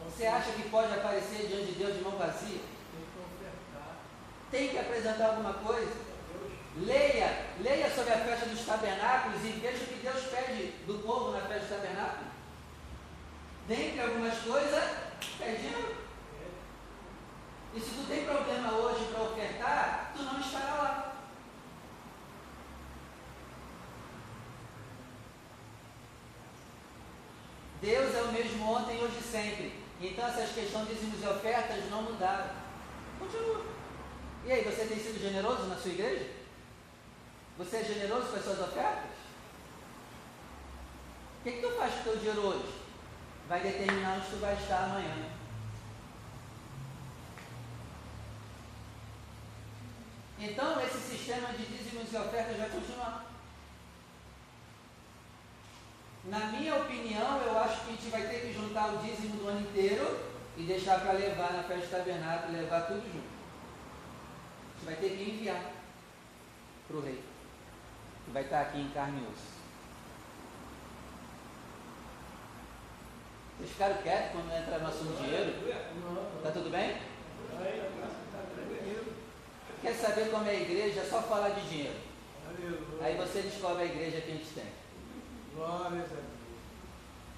Você 0.06 0.26
acha 0.26 0.54
que 0.54 0.70
pode 0.70 0.94
aparecer 0.94 1.48
diante 1.48 1.74
de 1.74 1.80
Deus 1.80 1.98
de 1.98 2.04
mão 2.04 2.14
vazia? 2.14 2.73
Tem 4.54 4.70
que 4.70 4.78
apresentar 4.78 5.30
alguma 5.30 5.56
coisa? 5.56 5.92
Leia, 6.78 7.48
leia 7.60 7.90
sobre 7.90 8.14
a 8.14 8.20
festa 8.20 8.46
dos 8.46 8.64
tabernáculos 8.64 9.44
e 9.44 9.48
veja 9.48 9.84
o 9.84 9.88
que 9.88 9.96
Deus 9.96 10.26
pede 10.26 10.68
do 10.86 11.00
povo 11.00 11.32
na 11.32 11.42
festa 11.42 11.60
dos 11.62 11.70
tabernáculos. 11.70 12.28
Dentre 13.68 14.00
algumas 14.00 14.38
coisas, 14.38 14.84
dinheiro. 15.40 15.96
E 17.74 17.80
se 17.80 17.90
tu 17.96 18.08
tem 18.08 18.26
problema 18.26 18.74
hoje 18.74 19.06
para 19.06 19.24
ofertar, 19.24 20.14
tu 20.16 20.22
não 20.22 20.40
estará 20.40 20.74
lá. 20.76 21.16
Deus 27.82 28.16
é 28.16 28.22
o 28.22 28.32
mesmo 28.32 28.72
ontem, 28.72 29.02
hoje 29.02 29.18
e 29.18 29.24
sempre. 29.24 29.74
Então 30.00 30.28
essas 30.28 30.52
questões 30.52 30.88
de 30.90 30.94
dízimos 30.94 31.24
e 31.24 31.28
ofertas 31.28 31.90
não 31.90 32.04
mudaram. 32.04 32.52
Continua. 33.18 33.83
E 34.46 34.52
aí, 34.52 34.64
você 34.64 34.86
tem 34.86 35.00
sido 35.00 35.22
generoso 35.22 35.64
na 35.68 35.78
sua 35.78 35.92
igreja? 35.92 36.30
Você 37.58 37.78
é 37.78 37.84
generoso 37.84 38.28
com 38.28 38.36
as 38.36 38.44
suas 38.44 38.60
ofertas? 38.60 39.12
O 41.40 41.44
que, 41.44 41.52
que 41.52 41.62
tu 41.62 41.72
faz 41.76 41.94
com 41.94 42.00
o 42.00 42.04
teu 42.04 42.18
dinheiro 42.18 42.42
hoje? 42.42 42.74
Vai 43.48 43.62
determinar 43.62 44.18
onde 44.18 44.30
tu 44.30 44.40
vai 44.42 44.54
estar 44.56 44.86
amanhã. 44.86 45.14
Então, 50.40 50.82
esse 50.82 50.98
sistema 50.98 51.50
de 51.54 51.66
dízimos 51.66 52.12
e 52.12 52.18
ofertas 52.18 52.58
vai 52.58 52.70
continuar. 52.70 53.26
Na 56.26 56.40
minha 56.48 56.76
opinião, 56.76 57.42
eu 57.42 57.58
acho 57.60 57.82
que 57.82 57.90
a 57.90 57.94
gente 57.94 58.10
vai 58.10 58.28
ter 58.28 58.42
que 58.42 58.54
juntar 58.54 58.94
o 58.94 58.98
dízimo 58.98 59.38
do 59.38 59.48
ano 59.48 59.62
inteiro 59.62 60.20
e 60.58 60.64
deixar 60.64 61.00
para 61.02 61.14
levar 61.14 61.54
na 61.54 61.64
festa 61.64 61.86
do 61.86 61.92
tabernáculo, 61.98 62.58
levar 62.58 62.82
tudo 62.88 63.04
junto. 63.12 63.33
Vai 64.86 64.96
ter 64.96 65.10
que 65.10 65.32
enviar 65.32 65.72
para 66.88 66.98
o 66.98 67.02
rei, 67.02 67.24
que 68.26 68.32
vai 68.32 68.44
estar 68.44 68.62
aqui 68.62 68.80
em 68.80 68.90
carne 68.90 69.22
e 69.22 69.28
osso. 69.32 69.54
Vocês 73.58 73.72
ficaram 73.72 74.02
quietos 74.02 74.32
quando 74.32 74.52
entra 74.52 74.80
no 74.80 74.88
assunto 74.88 75.24
dinheiro? 75.24 75.54
Tá 76.44 76.52
tudo 76.52 76.70
bem? 76.70 76.98
Quer 79.82 79.94
saber 79.94 80.30
como 80.32 80.48
é 80.48 80.52
a 80.52 80.62
igreja? 80.62 81.02
É 81.02 81.06
só 81.06 81.22
falar 81.22 81.50
de 81.50 81.70
dinheiro. 81.70 81.96
Aí 83.02 83.16
você 83.16 83.42
descobre 83.42 83.84
a 83.84 83.86
igreja 83.86 84.22
que 84.22 84.32
a 84.32 84.36
gente 84.36 84.54
tem. 84.54 84.66
Glória 85.56 85.86
a 85.86 85.90
Deus. 85.90 86.12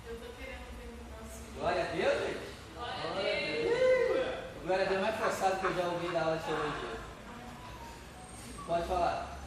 Eu 0.07 0.13
estou 0.13 0.29
querendo 0.37 0.65
perguntar 0.79 1.21
assim. 1.23 1.59
Glória 1.59 1.83
a 1.83 1.85
Deus, 1.87 2.27
gente. 2.27 2.55
Glória 2.75 2.95
a 2.95 3.13
Deus. 3.21 4.35
Glória 4.65 4.85
a 4.85 4.89
Deus 4.89 5.01
mais 5.01 5.15
forçado 5.15 5.59
que 5.59 5.65
eu 5.65 5.75
já 5.75 5.87
ouvi 5.87 6.07
da 6.09 6.21
aula 6.21 6.37
de 6.37 6.43
teologia. 6.45 7.04
Pode 8.67 8.87
falar. 8.87 9.37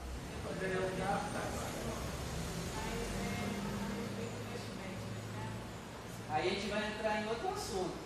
Aí 6.31 6.49
a 6.49 6.53
gente 6.53 6.69
vai 6.69 6.87
entrar 6.87 7.23
em 7.23 7.29
outro 7.29 7.49
assunto. 7.49 7.97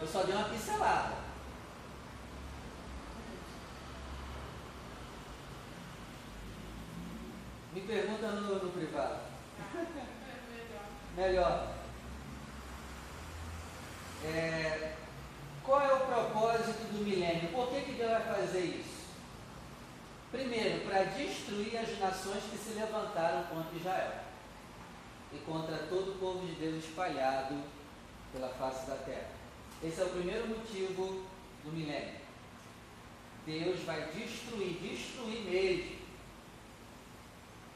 Eu 0.00 0.06
só 0.06 0.22
dei 0.22 0.36
uma 0.36 0.48
pincelada. 0.48 1.16
Me 7.72 7.80
pergunta 7.80 8.28
no, 8.28 8.62
no 8.62 8.70
privado. 8.70 9.20
Melhor. 11.16 11.74
É, 14.24 14.94
qual 15.64 15.80
é 15.80 15.92
o 15.92 16.06
propósito 16.06 16.92
do 16.92 17.04
milênio? 17.04 17.50
Por 17.50 17.68
que, 17.68 17.80
que 17.80 17.92
Deus 17.92 18.10
vai 18.10 18.22
fazer 18.22 18.60
isso? 18.60 18.91
Primeiro, 20.32 20.86
para 20.86 21.04
destruir 21.04 21.76
as 21.76 21.98
nações 21.98 22.42
que 22.50 22.56
se 22.56 22.70
levantaram 22.70 23.44
contra 23.54 23.76
Israel 23.76 24.14
e 25.30 25.36
contra 25.40 25.76
todo 25.90 26.12
o 26.12 26.18
povo 26.18 26.46
de 26.46 26.54
Deus 26.54 26.82
espalhado 26.82 27.62
pela 28.32 28.48
face 28.48 28.86
da 28.86 28.96
terra. 28.96 29.28
Esse 29.84 30.00
é 30.00 30.04
o 30.04 30.08
primeiro 30.08 30.48
motivo 30.48 31.26
do 31.62 31.70
milênio. 31.70 32.22
Deus 33.44 33.80
vai 33.80 34.10
destruir, 34.12 34.78
destruir 34.80 35.42
mesmo. 35.42 36.02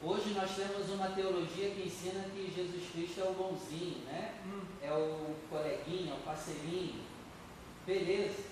Hoje 0.01 0.29
nós 0.29 0.55
temos 0.55 0.89
uma 0.89 1.09
teologia 1.09 1.69
que 1.69 1.87
ensina 1.87 2.23
que 2.29 2.51
Jesus 2.55 2.91
Cristo 2.91 3.21
é 3.21 3.23
o 3.23 3.33
bonzinho, 3.33 3.99
né? 4.05 4.33
É 4.81 4.91
o 4.91 5.35
coleguinha, 5.47 6.13
é 6.13 6.15
o 6.15 6.21
parceirinho. 6.21 7.03
Beleza. 7.85 8.45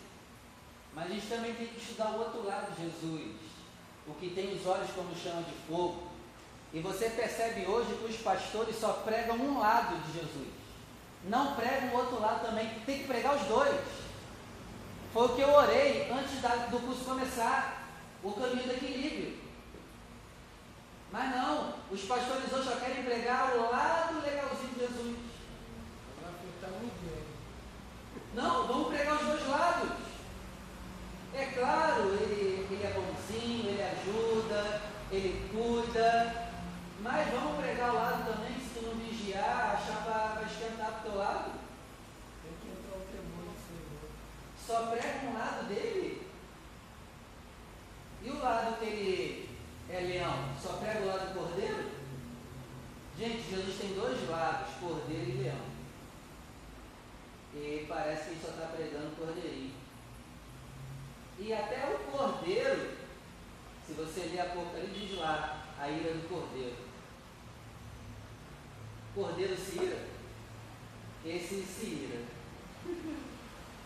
Mas 0.94 1.06
a 1.06 1.10
gente 1.10 1.28
também 1.28 1.56
tem 1.56 1.68
que 1.68 1.80
estudar 1.80 2.12
o 2.12 2.20
outro 2.20 2.46
lado 2.46 2.76
de 2.76 2.84
Jesus. 2.84 3.55
O 4.08 4.14
que 4.14 4.30
tem 4.30 4.54
os 4.54 4.66
olhos 4.66 4.90
como 4.92 5.16
chama 5.16 5.42
de 5.44 5.54
fogo. 5.68 6.12
E 6.74 6.80
você 6.80 7.10
percebe 7.10 7.66
hoje 7.66 7.94
que 7.96 8.06
os 8.12 8.18
pastores 8.18 8.76
só 8.80 8.94
pregam 9.06 9.36
um 9.38 9.60
lado 9.60 9.98
de 10.04 10.14
Jesus. 10.14 10.48
Não 11.26 11.56
pregam 11.56 11.90
o 11.90 11.98
outro 11.98 12.20
lado 12.22 12.46
também. 12.46 12.70
Tem 12.86 13.00
que 13.00 13.08
pregar 13.08 13.36
os 13.36 13.44
dois. 13.48 13.82
Foi 15.14 15.26
o 15.26 15.36
que 15.36 15.42
eu 15.42 15.50
orei 15.54 16.12
antes 16.12 16.42
da- 16.42 16.68
do 16.68 16.80
curso 16.80 17.06
começar. 17.06 17.84
O 18.24 18.32
caminho 18.34 18.64
do 18.64 18.74
equilíbrio. 18.74 19.38
Mas 21.12 21.36
não, 21.36 21.74
os 21.92 22.02
pastores 22.02 22.52
hoje 22.52 22.70
só 22.70 22.76
querem 22.76 23.04
pregar 23.04 23.56
o 23.56 23.72
lado 23.72 24.22
legalzinho 24.22 24.74
de 24.74 24.80
Jesus. 24.80 25.18
Vai 26.22 26.32
afetar 26.34 26.72
ninguém. 26.82 27.24
Não, 28.34 28.68
vamos 28.68 28.88
pregar 28.90 29.16
os 29.16 29.28
dois 29.28 29.48
lados. 29.48 29.92
É 31.34 31.46
claro, 31.46 32.14
ele, 32.14 32.68
ele 32.70 32.84
é 32.84 32.94
bonzinho, 32.94 33.70
ele 33.70 33.84
ajuda, 33.84 34.82
ele 35.12 35.50
cuida, 35.52 36.50
mas 37.02 37.30
vamos 37.30 37.58
pregar 37.58 37.92
o 37.92 37.96
lado 37.96 38.34
também, 38.34 38.58
se 38.58 38.80
tu 38.80 38.86
não 38.86 38.96
vigiar, 38.96 39.76
a 39.76 39.86
chapa 39.86 40.42
teu 41.06 41.18
lado. 41.18 41.52
Tem 42.44 42.54
que 42.62 42.68
entrar 42.68 42.98
o 42.98 43.06
temor 43.06 43.46
do 43.46 43.58
Senhor. 43.62 44.10
Só 44.58 44.88
prega 44.88 45.28
um 45.28 45.34
lado 45.38 45.68
dele. 45.68 46.28
E 48.24 48.30
o 48.30 48.40
lado 48.40 48.80
que 48.80 48.86
ele 48.86 49.50
é 49.90 50.00
leão, 50.00 50.56
só 50.62 50.74
prega 50.74 51.02
o 51.02 51.08
lado 51.08 51.28
do 51.28 51.40
cordeiro? 51.40 51.92
Gente, 53.18 53.50
Jesus 53.50 53.80
tem 53.80 53.94
dois 53.94 54.28
lados, 54.28 54.74
cordeiro 54.80 55.30
e 55.30 55.44
leão. 55.44 55.76
E 57.54 57.86
parece 57.88 58.24
que 58.24 58.30
ele 58.32 58.42
só 58.42 58.50
está 58.50 58.66
pregando 58.76 59.16
cordeirinho. 59.16 59.74
E 61.38 61.54
até 61.54 61.94
o 61.94 62.12
cordeiro, 62.12 62.98
se 63.86 63.94
você 63.94 64.22
ler 64.22 64.42
Apocalipse, 64.42 65.00
diz 65.00 65.18
lá 65.20 65.66
a 65.80 65.90
ira 65.90 66.14
do 66.14 66.28
cordeiro. 66.28 66.76
Cordeiro 69.14 69.56
se 69.56 69.78
ira? 69.78 70.15
Esse 71.26 71.64
se 71.64 71.86
ira. 71.86 72.24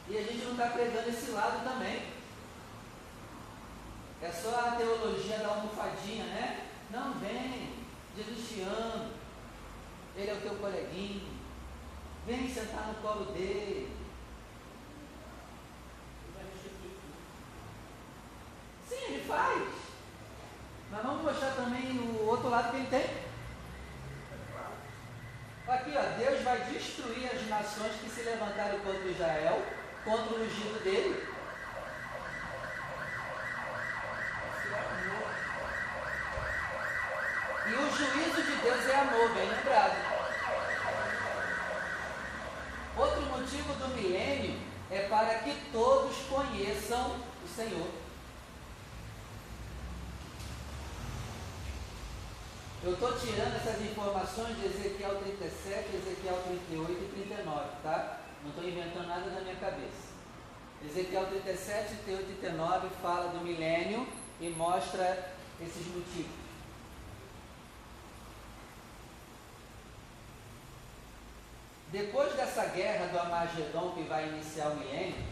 E 0.09 0.17
a 0.17 0.21
gente 0.21 0.43
não 0.43 0.51
está 0.51 0.67
pregando 0.67 1.09
esse 1.09 1.31
lado 1.31 1.63
também. 1.63 2.03
É 4.21 4.29
só 4.29 4.49
a 4.59 4.71
teologia 4.71 5.37
da 5.37 5.47
almofadinha, 5.47 6.25
né? 6.25 6.67
Não 6.91 7.13
vem, 7.13 7.85
Jesus 8.17 8.49
te 8.49 8.61
ama, 8.61 9.11
ele 10.17 10.31
é 10.31 10.33
o 10.33 10.41
teu 10.41 10.55
coleguinho, 10.55 11.29
vem 12.25 12.49
sentar 12.49 12.87
no 12.87 12.95
colo 12.95 13.31
dele. 13.31 13.95
Sim, 18.89 19.03
ele 19.07 19.23
faz. 19.25 19.69
Mas 20.91 21.03
vamos 21.03 21.23
mostrar 21.23 21.51
também 21.51 21.99
o 21.99 22.25
outro 22.25 22.49
lado 22.49 22.71
que 22.71 22.77
ele 22.77 22.87
tem. 22.87 23.29
Aqui, 25.67 25.93
ó, 25.95 26.17
Deus 26.17 26.41
vai 26.41 26.48
destruir 26.65 27.29
as 27.33 27.47
nações 27.47 27.93
que 28.01 28.09
se 28.09 28.21
levantaram 28.21 28.79
contra 28.79 29.09
Israel, 29.09 29.63
contra 30.03 30.35
o 30.35 30.43
ungido 30.43 30.83
dele. 30.83 31.27
E 37.67 37.71
o 37.71 37.91
juízo 37.91 38.41
de 38.41 38.55
Deus 38.63 38.87
é 38.87 38.95
amor, 38.95 39.29
bem 39.33 39.49
lembrado. 39.49 40.09
Outro 42.97 43.21
motivo 43.21 43.73
do 43.73 43.87
milênio 43.89 44.59
é 44.89 45.07
para 45.07 45.39
que 45.39 45.53
todos 45.71 46.15
conheçam 46.29 47.15
o 47.43 47.47
Senhor. 47.47 47.98
Eu 52.89 52.95
estou 52.95 53.13
tirando 53.19 53.55
essas 53.55 53.79
informações 53.83 54.57
de 54.57 54.65
Ezequiel 54.65 55.19
37, 55.19 55.95
Ezequiel 55.95 56.41
38 56.43 56.91
e 56.91 57.23
39, 57.23 57.69
tá? 57.83 58.21
Não 58.41 58.49
estou 58.49 58.67
inventando 58.67 59.07
nada 59.07 59.29
na 59.29 59.41
minha 59.41 59.55
cabeça. 59.57 60.09
Ezequiel 60.83 61.27
37, 61.27 61.97
38 62.03 62.31
e 62.31 62.35
39 62.37 62.89
fala 62.99 63.29
do 63.29 63.45
milênio 63.45 64.07
e 64.41 64.49
mostra 64.49 65.31
esses 65.61 65.85
motivos. 65.85 66.31
Depois 71.91 72.33
dessa 72.33 72.65
guerra 72.69 73.05
do 73.05 73.19
Amagedon 73.19 73.91
que 73.91 74.01
vai 74.09 74.29
iniciar 74.29 74.69
o 74.69 74.77
milênio, 74.77 75.27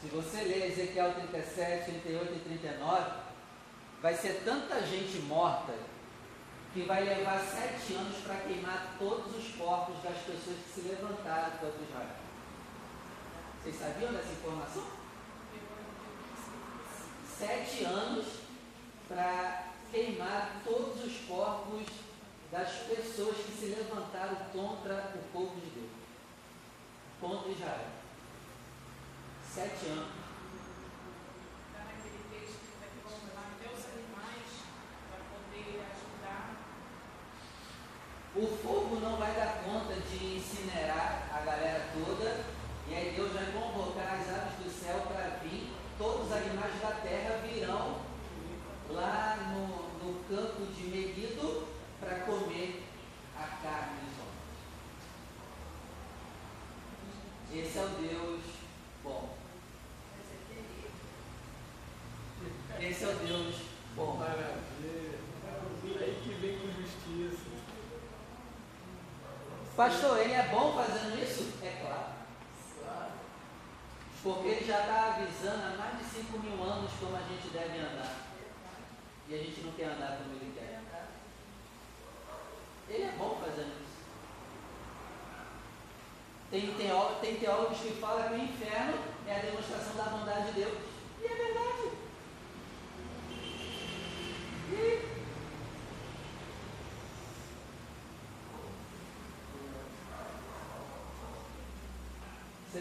se 0.00 0.08
você 0.08 0.38
ler 0.38 0.72
Ezequiel 0.72 1.14
37, 1.14 1.92
38 1.92 2.34
e 2.34 2.40
39, 2.40 3.10
vai 4.02 4.16
ser 4.16 4.42
tanta 4.44 4.84
gente 4.84 5.18
morta 5.20 5.91
que 6.72 6.82
vai 6.82 7.04
levar 7.04 7.38
sete 7.38 7.94
anos 7.94 8.16
para 8.24 8.36
queimar 8.36 8.96
todos 8.98 9.36
os 9.36 9.54
corpos 9.54 10.02
das 10.02 10.16
pessoas 10.18 10.56
que 10.64 10.72
se 10.74 10.88
levantaram 10.88 11.50
contra 11.58 11.82
Israel. 11.82 12.16
Vocês 13.62 13.76
sabiam 13.76 14.12
dessa 14.12 14.32
informação? 14.32 14.84
Sete 17.38 17.84
anos 17.84 18.26
para 19.08 19.72
queimar 19.90 20.62
todos 20.64 21.04
os 21.04 21.18
corpos 21.26 21.86
das 22.50 22.70
pessoas 22.70 23.36
que 23.36 23.52
se 23.52 23.66
levantaram 23.66 24.36
contra 24.52 25.12
o 25.14 25.32
povo 25.32 25.60
de 25.60 25.70
Deus, 25.70 25.90
contra 27.20 27.50
Israel. 27.50 27.88
Sete 29.48 29.86
anos. 29.86 30.08
Está 31.68 31.84
naquele 31.84 32.24
texto 32.30 32.60
que 32.60 32.78
vai 32.80 32.88
controlar 33.02 33.52
até 33.52 33.68
os 33.68 33.84
animais 33.84 34.48
para 35.10 35.20
poder 35.32 35.80
ajudar. 35.92 36.56
O 38.34 38.46
fogo 38.46 38.98
não 39.00 39.16
vai 39.16 39.32
dar 39.34 39.62
conta 39.62 39.94
de 39.94 40.36
incinerar 40.36 41.28
a 41.34 41.40
galera 41.44 41.86
toda, 41.92 42.44
e 42.88 42.94
aí 42.94 43.12
Deus 43.14 43.30
vai 43.32 43.44
convocar 43.52 44.14
as 44.14 44.28
aves 44.28 44.54
do 44.64 44.70
céu 44.70 45.00
para 45.00 45.38
vir, 45.42 45.70
todos 45.98 46.26
os 46.26 46.32
animais 46.32 46.80
da 46.80 46.92
terra 47.02 47.42
virão 47.46 48.00
lá 48.88 49.36
no, 49.52 49.66
no 50.02 50.24
campo 50.24 50.64
de 50.72 50.84
Meguido 50.84 51.68
para 52.00 52.20
comer 52.20 52.82
a 53.36 53.44
carne 53.62 54.00
dos 54.00 54.18
homens. 54.18 54.42
Esse 57.66 57.78
é 57.78 57.82
o 57.82 57.88
Deus 57.88 58.40
bom. 59.04 59.36
Esse 62.80 63.04
é 63.04 63.08
o 63.08 63.14
Deus 63.14 63.56
bom. 63.94 64.16
Maravilha. 64.16 65.20
Aí 66.00 66.20
que 66.24 66.34
vem 66.40 66.58
com 66.58 66.66
justiça. 66.80 67.52
Pastor, 69.76 70.18
ele 70.18 70.32
é 70.34 70.48
bom 70.48 70.72
fazendo 70.74 71.22
isso? 71.22 71.52
É 71.62 71.80
claro. 71.80 72.12
Porque 74.22 74.48
ele 74.48 74.64
já 74.66 74.80
está 74.80 75.16
avisando 75.16 75.64
há 75.66 75.76
mais 75.76 75.98
de 75.98 76.04
5 76.04 76.38
mil 76.38 76.62
anos 76.62 76.90
como 77.00 77.16
a 77.16 77.20
gente 77.20 77.48
deve 77.52 77.78
andar. 77.78 78.14
E 79.28 79.34
a 79.34 79.38
gente 79.38 79.60
não 79.62 79.72
quer 79.72 79.86
andar 79.86 80.18
como 80.18 80.34
ele 80.36 80.52
quer. 80.54 80.80
Ele 82.88 83.02
é 83.04 83.12
bom 83.16 83.38
fazendo 83.42 83.72
isso. 83.80 83.92
Tem, 86.50 86.74
teó- 86.74 87.18
tem 87.22 87.36
teólogos 87.36 87.78
que 87.78 87.92
falam 87.92 88.28
que 88.28 88.34
o 88.34 88.44
inferno 88.44 88.98
é 89.26 89.36
a 89.36 89.38
demonstração 89.38 89.96
da 89.96 90.04
bondade 90.04 90.46
de 90.48 90.60
Deus. 90.60 90.78
E 91.22 91.24
é 91.24 91.34
verdade. 91.34 91.96
E 94.70 95.02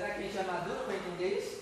Será 0.02 0.16
que 0.16 0.20
a 0.20 0.24
gente 0.24 0.38
é 0.40 0.44
maduro 0.44 0.84
para 0.86 0.96
entender 0.96 1.38
isso? 1.38 1.62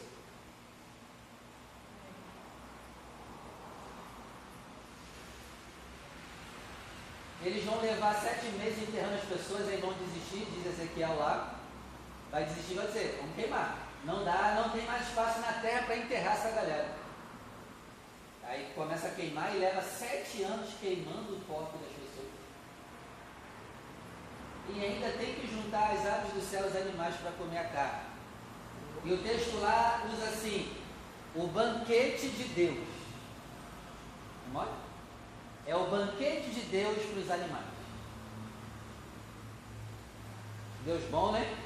Eles 7.43 7.65
vão 7.65 7.81
levar 7.81 8.15
sete 8.15 8.45
meses 8.57 8.87
enterrando 8.87 9.15
as 9.15 9.25
pessoas, 9.25 9.67
aí 9.67 9.81
vão 9.81 9.91
desistir, 9.91 10.47
diz 10.53 10.67
Ezequiel 10.67 11.17
lá. 11.17 11.55
Vai 12.31 12.45
desistir, 12.45 12.75
vai 12.75 12.87
dizer, 12.87 13.17
vamos 13.19 13.35
queimar. 13.35 13.77
Não 14.05 14.23
dá, 14.23 14.53
não 14.55 14.69
tem 14.69 14.85
mais 14.85 15.05
espaço 15.05 15.41
na 15.41 15.51
terra 15.59 15.83
para 15.83 15.97
enterrar 15.97 16.35
essa 16.35 16.51
galera. 16.51 16.95
Aí 18.45 18.71
começa 18.73 19.07
a 19.07 19.15
queimar 19.15 19.53
e 19.53 19.59
leva 19.59 19.81
sete 19.81 20.43
anos 20.43 20.75
queimando 20.79 21.35
o 21.35 21.41
corpo 21.41 21.77
das 21.77 21.91
pessoas. 21.91 22.31
E 24.69 24.81
ainda 24.81 25.09
tem 25.17 25.35
que 25.35 25.45
juntar 25.45 25.91
as 25.91 26.05
aves 26.05 26.31
do 26.31 26.41
céu 26.41 26.65
os 26.67 26.75
animais 26.77 27.17
para 27.17 27.31
comer 27.31 27.57
a 27.57 27.65
carne. 27.65 28.18
E 29.05 29.13
o 29.13 29.17
texto 29.17 29.59
lá 29.61 30.03
usa 30.13 30.29
assim: 30.29 30.75
o 31.35 31.47
banquete 31.47 32.29
de 32.29 32.43
Deus. 32.49 32.87
Mole? 34.51 34.69
É 35.65 35.75
o 35.75 35.87
banquete 35.89 36.49
de 36.49 36.61
Deus 36.61 36.97
para 36.97 37.19
os 37.19 37.31
animais. 37.31 37.65
Deus 40.83 41.03
bom, 41.11 41.31
né? 41.31 41.57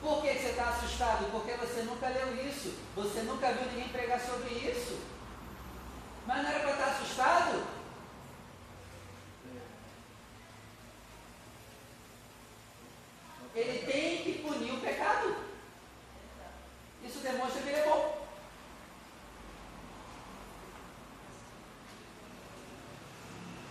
Por 0.00 0.22
que 0.22 0.28
que 0.28 0.40
você 0.40 0.48
está 0.50 0.68
assustado? 0.68 1.30
Porque 1.30 1.52
você 1.52 1.82
nunca 1.82 2.08
leu 2.08 2.46
isso. 2.46 2.74
Você 2.94 3.22
nunca 3.22 3.52
viu 3.52 3.66
ninguém 3.66 3.88
pregar 3.88 4.20
sobre 4.20 4.54
isso. 4.54 5.00
Mas 6.26 6.42
não 6.42 6.50
era 6.50 6.60
para 6.60 6.72
estar 6.72 6.86
assustado? 6.86 7.66
Ele 13.54 13.86
tem 13.90 14.22
que 14.22 14.42
punir 14.42 14.72
o 14.72 14.80
pecado. 14.80 15.36
Isso 17.04 17.18
demonstra 17.20 17.62
que 17.62 17.68
ele 17.68 17.78
é 17.78 17.88
bom. 17.88 18.28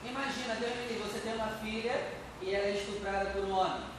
Imagina, 0.04 0.56
Deus 0.56 0.76
me 0.76 0.88
livre, 0.88 1.08
você 1.08 1.20
tem 1.20 1.36
uma 1.36 1.48
filha 1.48 2.12
e 2.48 2.56
ela 2.56 2.66
é 2.66 2.78
estuprada 2.78 3.30
por 3.32 3.44
um 3.44 3.52
homem. 3.52 3.90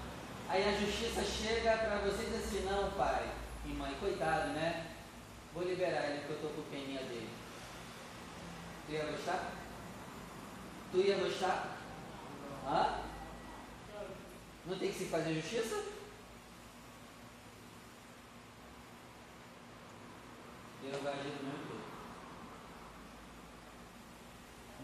Aí 0.49 0.67
a 0.67 0.81
justiça 0.81 1.23
chega 1.23 1.77
para 1.77 1.99
você 1.99 2.23
e 2.23 2.31
diz 2.31 2.37
assim, 2.37 2.65
não 2.65 2.91
pai 2.93 3.31
e 3.67 3.69
mãe, 3.69 3.95
coitado, 4.01 4.55
né? 4.55 4.87
Vou 5.53 5.65
liberar 5.65 6.07
ele 6.07 6.21
porque 6.21 6.33
eu 6.33 6.37
estou 6.37 6.51
com 6.53 6.71
peninha 6.71 7.01
dele. 7.01 7.29
Tu 8.87 8.93
ia 8.93 9.05
gostar? 9.05 9.53
Tu 10.91 10.97
ia 10.99 11.19
gostar? 11.19 11.77
Hã? 12.67 13.01
Não 14.65 14.79
tem 14.79 14.91
que 14.91 14.99
se 14.99 15.05
fazer 15.05 15.35
justiça? 15.35 15.85
Deus 20.83 21.03
vai 21.03 21.13
agir 21.13 21.25
mesmo 21.25 21.53
jeito. 21.53 21.79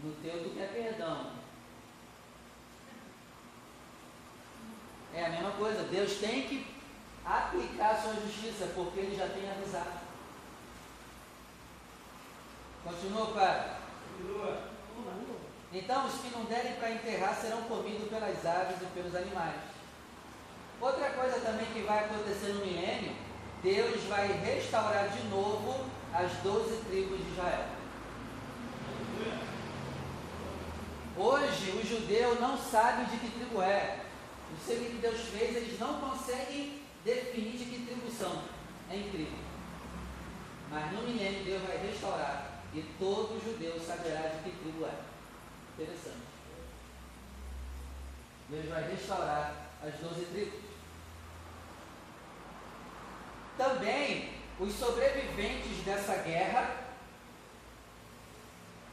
No 0.03 0.13
teu 0.21 0.43
tu 0.43 0.55
quer 0.55 0.71
perdão. 0.71 1.34
É 5.15 5.25
a 5.25 5.29
mesma 5.29 5.51
coisa. 5.51 5.83
Deus 5.83 6.17
tem 6.17 6.43
que 6.43 6.67
aplicar 7.25 7.91
a 7.91 8.01
sua 8.01 8.13
justiça, 8.15 8.69
porque 8.75 8.99
ele 8.99 9.15
já 9.15 9.27
tem 9.29 9.49
avisado. 9.49 9.99
Continua, 12.83 13.27
pai. 13.27 13.77
Continua. 14.17 14.75
Então, 15.73 16.05
os 16.05 16.21
que 16.21 16.29
não 16.29 16.45
derem 16.45 16.75
para 16.75 16.91
enterrar 16.91 17.35
serão 17.35 17.63
comidos 17.63 18.07
pelas 18.07 18.45
aves 18.45 18.77
e 18.81 18.85
pelos 18.93 19.15
animais. 19.15 19.59
Outra 20.79 21.09
coisa 21.09 21.39
também 21.39 21.65
que 21.67 21.81
vai 21.81 22.05
acontecer 22.05 22.53
no 22.53 22.65
milênio, 22.65 23.15
Deus 23.63 24.03
vai 24.03 24.27
restaurar 24.27 25.09
de 25.09 25.23
novo 25.27 25.85
as 26.13 26.31
doze 26.43 26.81
tribos 26.85 27.17
de 27.17 27.31
Israel. 27.31 27.65
Hoje, 31.17 31.71
o 31.71 31.85
judeu 31.85 32.39
não 32.39 32.57
sabe 32.57 33.05
de 33.05 33.17
que 33.17 33.31
tribo 33.31 33.61
é. 33.61 34.04
O 34.51 34.57
que 34.57 34.97
Deus 35.01 35.21
fez, 35.21 35.55
eles 35.55 35.79
não 35.79 35.99
conseguem 35.99 36.81
definir 37.03 37.57
de 37.57 37.65
que 37.65 37.85
tribo 37.85 38.11
são. 38.11 38.43
É 38.89 38.97
incrível. 38.97 39.39
Mas 40.69 40.91
no 40.91 41.01
milênio, 41.03 41.43
Deus 41.43 41.61
vai 41.63 41.77
restaurar 41.77 42.61
e 42.73 42.81
todo 42.99 43.41
judeu 43.43 43.79
saberá 43.79 44.29
de 44.29 44.43
que 44.43 44.57
tribo 44.57 44.85
é. 44.85 44.93
Interessante. 45.73 46.25
Deus 48.49 48.65
vai 48.67 48.89
restaurar 48.89 49.71
as 49.83 49.93
doze 49.95 50.25
tribos. 50.25 50.59
Também 53.57 54.33
os 54.59 54.73
sobreviventes 54.73 55.83
dessa 55.83 56.15
guerra 56.17 56.85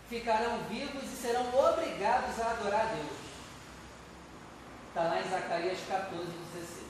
ficarão 0.08 0.58
vivos 0.64 1.04
e 1.04 1.16
serão 1.16 1.46
obrigados 1.54 2.38
a 2.40 2.50
adorar 2.50 2.80
a 2.80 2.94
Deus. 2.94 3.21
Está 4.92 5.04
lá 5.04 5.22
em 5.22 5.30
Zacarias 5.30 5.78
14, 5.88 6.26
16. 6.52 6.86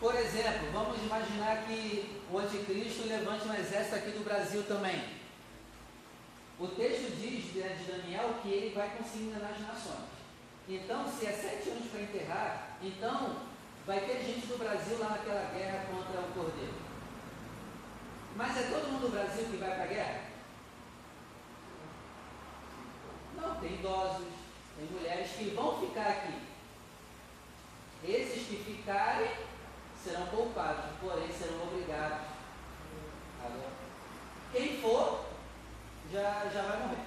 Por 0.00 0.14
exemplo, 0.14 0.72
vamos 0.72 1.02
imaginar 1.02 1.66
que 1.66 2.22
o 2.32 2.38
anticristo 2.38 3.06
levante 3.06 3.46
um 3.46 3.52
exército 3.52 3.96
aqui 3.96 4.12
do 4.12 4.24
Brasil 4.24 4.62
também. 4.62 5.04
O 6.58 6.66
texto 6.68 7.14
diz 7.20 7.52
de 7.52 7.92
Daniel 7.92 8.36
que 8.40 8.48
ele 8.48 8.74
vai 8.74 8.88
conseguir 8.96 9.24
enganar 9.24 9.50
as 9.50 9.60
nações. 9.60 10.08
Então, 10.66 11.06
se 11.12 11.26
é 11.26 11.32
sete 11.32 11.68
anos 11.68 11.90
para 11.90 12.00
enterrar, 12.00 12.78
então 12.80 13.36
vai 13.86 14.00
ter 14.00 14.24
gente 14.24 14.46
do 14.46 14.58
Brasil 14.58 14.98
lá 14.98 15.10
naquela 15.10 15.50
guerra 15.50 15.84
contra 15.90 16.22
o 16.22 16.32
Cordeiro. 16.32 16.72
Mas 18.34 18.56
é 18.56 18.62
todo 18.70 18.90
mundo 18.90 19.10
do 19.10 19.12
Brasil 19.12 19.44
que 19.44 19.58
vai 19.58 19.74
para 19.74 19.84
a 19.84 19.88
guerra? 19.88 20.29
Não, 23.40 23.54
tem 23.56 23.74
idosos, 23.74 24.28
tem 24.76 24.86
mulheres 24.86 25.30
que 25.32 25.50
vão 25.50 25.80
ficar 25.80 26.08
aqui. 26.08 26.50
Esses 28.04 28.46
que 28.46 28.56
ficarem 28.56 29.30
serão 30.02 30.26
poupados, 30.26 30.84
porém 31.00 31.30
serão 31.30 31.62
obrigados. 31.62 32.26
Agora, 33.44 33.70
quem 34.52 34.80
for, 34.80 35.26
já, 36.12 36.48
já 36.52 36.62
vai 36.62 36.78
morrer. 36.80 37.04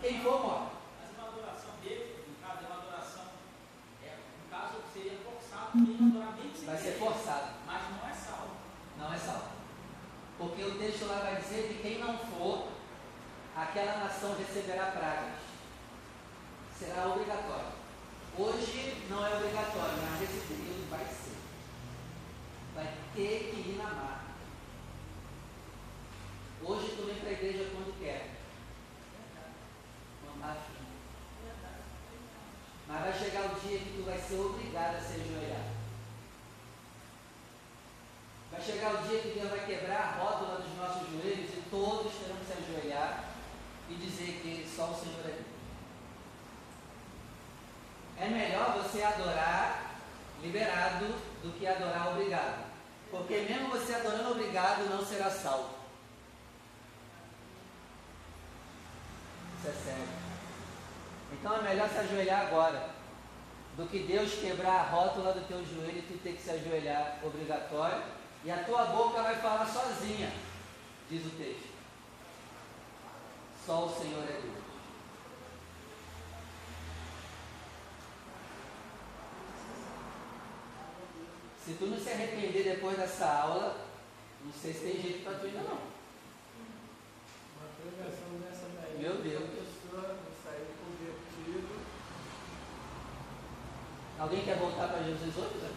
Quem 0.00 0.20
for, 0.20 0.42
morre. 0.42 0.66
Mas 1.00 1.18
uma 1.18 1.28
adoração 1.28 1.70
dele, 1.82 2.24
no 2.28 2.46
caso, 2.46 2.64
é 2.64 2.66
uma 2.66 2.82
adoração, 2.82 3.24
é, 4.04 4.16
no 4.42 4.50
caso, 4.50 4.74
seria 4.92 5.18
forçado, 5.18 5.70
adorar 5.78 6.36
mesmo 6.36 6.56
sem 6.56 6.66
Vai 6.66 6.76
ser 6.76 6.92
forçado. 6.92 7.54
Mas 7.66 7.82
não 7.90 8.08
é 8.08 8.12
salvo. 8.12 8.56
Não 8.98 9.12
é 9.12 9.18
salvo. 9.18 9.52
Porque 10.38 10.64
o 10.64 10.78
texto 10.78 11.06
lá 11.06 11.20
vai 11.20 11.36
dizer 11.36 11.68
que 11.68 11.82
quem 11.82 11.98
não 11.98 12.18
for, 12.18 12.68
aquela 13.56 13.98
nação 13.98 14.36
receberá 14.36 14.86
pragas. 14.86 15.51
Será 16.82 17.06
obrigatório. 17.06 17.72
Hoje 18.36 19.06
não 19.08 19.24
é 19.24 19.36
obrigatório, 19.36 20.02
mas 20.02 20.20
nesse 20.20 20.46
período 20.48 20.90
vai 20.90 21.04
ser. 21.06 21.36
Vai 22.74 22.92
ter 23.14 23.52
que 23.54 23.70
ir 23.70 23.76
na 23.78 23.84
mar. 23.84 24.34
Hoje 26.64 26.96
tu 26.96 27.06
vem 27.06 27.20
para 27.20 27.28
a 27.28 27.32
igreja 27.34 27.70
quando 27.70 27.96
quer. 28.00 28.34
Não. 30.24 30.56
Mas 32.88 33.00
vai 33.00 33.12
chegar 33.12 33.44
o 33.44 33.60
dia 33.60 33.78
que 33.78 33.94
tu 33.96 34.04
vai 34.04 34.18
ser 34.18 34.40
obrigado 34.40 34.96
a 34.96 35.00
se 35.00 35.20
ajoelhar. 35.20 35.68
Vai 38.50 38.60
chegar 38.60 38.94
o 38.94 39.08
dia 39.08 39.20
que 39.20 39.38
Deus 39.38 39.50
vai 39.50 39.66
quebrar 39.66 40.00
a 40.00 40.18
rótula 40.18 40.60
dos 40.60 40.76
nossos 40.76 41.08
joelhos 41.10 41.50
e 41.50 41.62
todos 41.70 42.12
terão 42.14 42.36
que 42.36 42.46
se 42.46 42.52
ajoelhar 42.52 43.34
e 43.88 43.94
dizer 43.94 44.40
que 44.42 44.68
só 44.68 44.90
o 44.90 44.94
Senhor 44.94 45.20
é 45.20 45.28
Deus. 45.28 45.51
É 48.22 48.28
melhor 48.28 48.74
você 48.74 49.02
adorar 49.02 49.96
liberado 50.40 51.06
do 51.42 51.58
que 51.58 51.66
adorar 51.66 52.12
obrigado. 52.12 52.66
Porque 53.10 53.40
mesmo 53.40 53.68
você 53.68 53.94
adorando 53.94 54.30
obrigado 54.30 54.88
não 54.88 55.04
será 55.04 55.28
salvo. 55.28 55.70
Isso 59.58 59.68
é 59.68 59.72
sério. 59.72 60.08
Então 61.32 61.56
é 61.56 61.62
melhor 61.62 61.88
se 61.88 61.98
ajoelhar 61.98 62.46
agora 62.46 62.90
do 63.76 63.88
que 63.88 64.04
Deus 64.04 64.34
quebrar 64.34 64.72
a 64.72 64.82
rótula 64.82 65.32
do 65.32 65.48
teu 65.48 65.58
joelho 65.66 65.98
e 65.98 66.02
tu 66.02 66.18
ter 66.22 66.34
que 66.34 66.42
se 66.42 66.50
ajoelhar 66.50 67.18
obrigatório 67.24 68.04
e 68.44 68.52
a 68.52 68.62
tua 68.62 68.84
boca 68.84 69.20
vai 69.20 69.34
falar 69.34 69.66
sozinha, 69.66 70.30
diz 71.10 71.26
o 71.26 71.30
texto. 71.30 71.72
Só 73.66 73.86
o 73.86 73.90
Senhor 73.90 74.22
é 74.22 74.40
Deus. 74.40 74.61
Se 81.64 81.74
tu 81.74 81.86
não 81.86 81.98
se 81.98 82.10
arrepender 82.10 82.64
depois 82.64 82.96
dessa 82.96 83.26
aula, 83.26 83.86
não 84.44 84.52
sei 84.52 84.72
se 84.72 84.80
tem 84.80 85.00
jeito 85.00 85.24
para 85.24 85.38
tu 85.38 85.46
ainda 85.46 85.60
não. 85.60 85.78
Uma 87.56 87.68
pregação 87.80 88.40
dessa 88.40 88.66
daí. 88.74 88.98
Meu 88.98 89.14
Deus. 89.22 89.48
Pessoa 89.50 90.18
convertido. 90.82 91.80
Alguém 94.18 94.44
quer 94.44 94.56
voltar 94.56 94.88
para 94.88 95.02
Jesus 95.04 95.36
hoje? 95.36 95.60
Zé? 95.60 95.70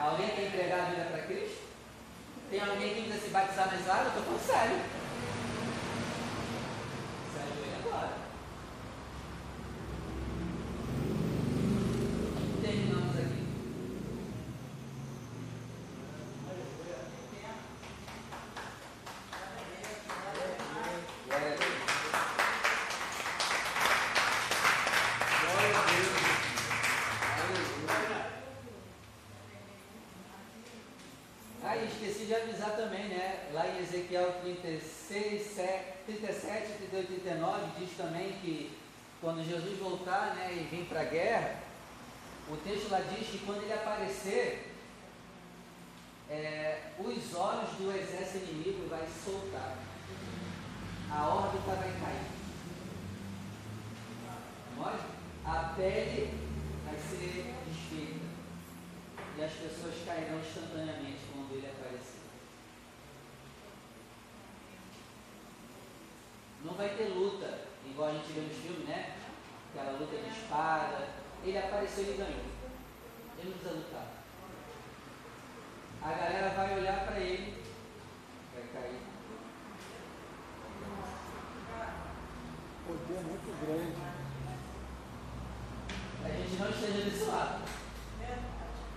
Alguém 0.00 0.28
quer 0.30 0.46
entregar 0.48 0.80
a 0.80 0.90
vida 0.90 1.04
para 1.10 1.22
Cristo? 1.26 1.62
Tem 2.50 2.60
alguém 2.60 2.94
que 2.94 3.02
precisa 3.02 3.24
se 3.24 3.30
batizar 3.30 3.70
nessa 3.70 3.92
área? 3.92 4.04
Eu 4.04 4.08
estou 4.08 4.22
falando 4.24 4.46
sério. 4.46 4.80
Se 7.32 7.38
ajoelha 7.38 7.78
agora. 7.84 8.12
Terminamos 12.62 13.16
aqui. 13.16 13.44
Glória 21.26 21.48
a 21.48 21.56
Deus. 21.56 21.74
Glória 25.46 25.78
a 25.78 25.86
Deus. 25.86 26.14
Ah, 31.66 31.76
e 31.78 31.86
esqueci 31.86 32.26
de 32.26 32.34
avisar 32.34 32.76
também, 32.76 33.08
né? 33.08 33.48
Lá 33.54 33.66
em 33.66 33.78
Ezequiel 33.78 34.34
36, 34.64 35.42
7, 35.56 35.84
37, 36.06 36.78
38, 36.90 37.06
39, 37.20 37.62
diz 37.78 37.96
também 37.98 38.32
que 38.40 38.74
quando 39.20 39.46
Jesus 39.46 39.78
voltar 39.78 40.34
né, 40.36 40.54
e 40.54 40.74
vir 40.74 40.86
para 40.86 41.02
a 41.02 41.04
guerra, 41.04 41.56
o 42.48 42.56
texto 42.56 42.90
lá 42.90 43.00
diz 43.00 43.28
que 43.28 43.44
quando 43.44 43.62
ele 43.62 43.74
aparecer, 43.74 44.72
é, 46.30 46.92
os 46.98 47.34
olhos 47.34 47.70
do 47.76 47.92
exército 47.94 48.50
inimigo 48.50 48.88
vai 48.88 49.06
soltar. 49.22 49.76
A 51.10 51.28
órbita 51.28 51.76
vai 51.76 51.92
cair. 52.00 52.34
A 55.44 55.74
pele 55.76 56.40
vai 56.86 56.98
ser 56.98 57.54
desfeita. 57.66 58.24
E 59.36 59.44
as 59.44 59.52
pessoas 59.52 59.94
cairão 60.06 60.40
instantaneamente 60.40 61.18
quando 61.32 61.52
ele 61.52 61.66
aparecer. 61.66 62.24
Não 66.64 66.72
vai 66.72 66.96
ter 66.96 67.08
luta, 67.08 67.60
igual 67.84 68.08
a 68.08 68.12
gente 68.12 68.32
vê 68.32 68.40
nos 68.40 68.56
filmes, 68.56 68.88
né? 68.88 69.16
Aquela 69.70 69.98
luta 69.98 70.16
de 70.16 70.28
espada. 70.28 71.08
Ele 71.44 71.58
apareceu 71.58 72.04
e 72.04 72.16
ganhou. 72.16 72.40
Ele 73.38 73.50
não 73.50 73.58
precisa 73.58 73.74
lutar. 73.74 74.06
A 76.02 76.08
galera 76.08 76.48
vai 76.54 76.78
olhar 76.78 77.06
para 77.06 77.20
ele, 77.20 77.62
vai 78.54 78.62
cair. 78.72 79.00
Poder 82.86 83.20
muito 83.20 83.66
grande. 83.66 84.14
A 86.24 86.28
gente 86.28 86.56
não 86.58 86.70
esteja 86.70 87.10
desse 87.10 87.24
lado. 87.24 87.64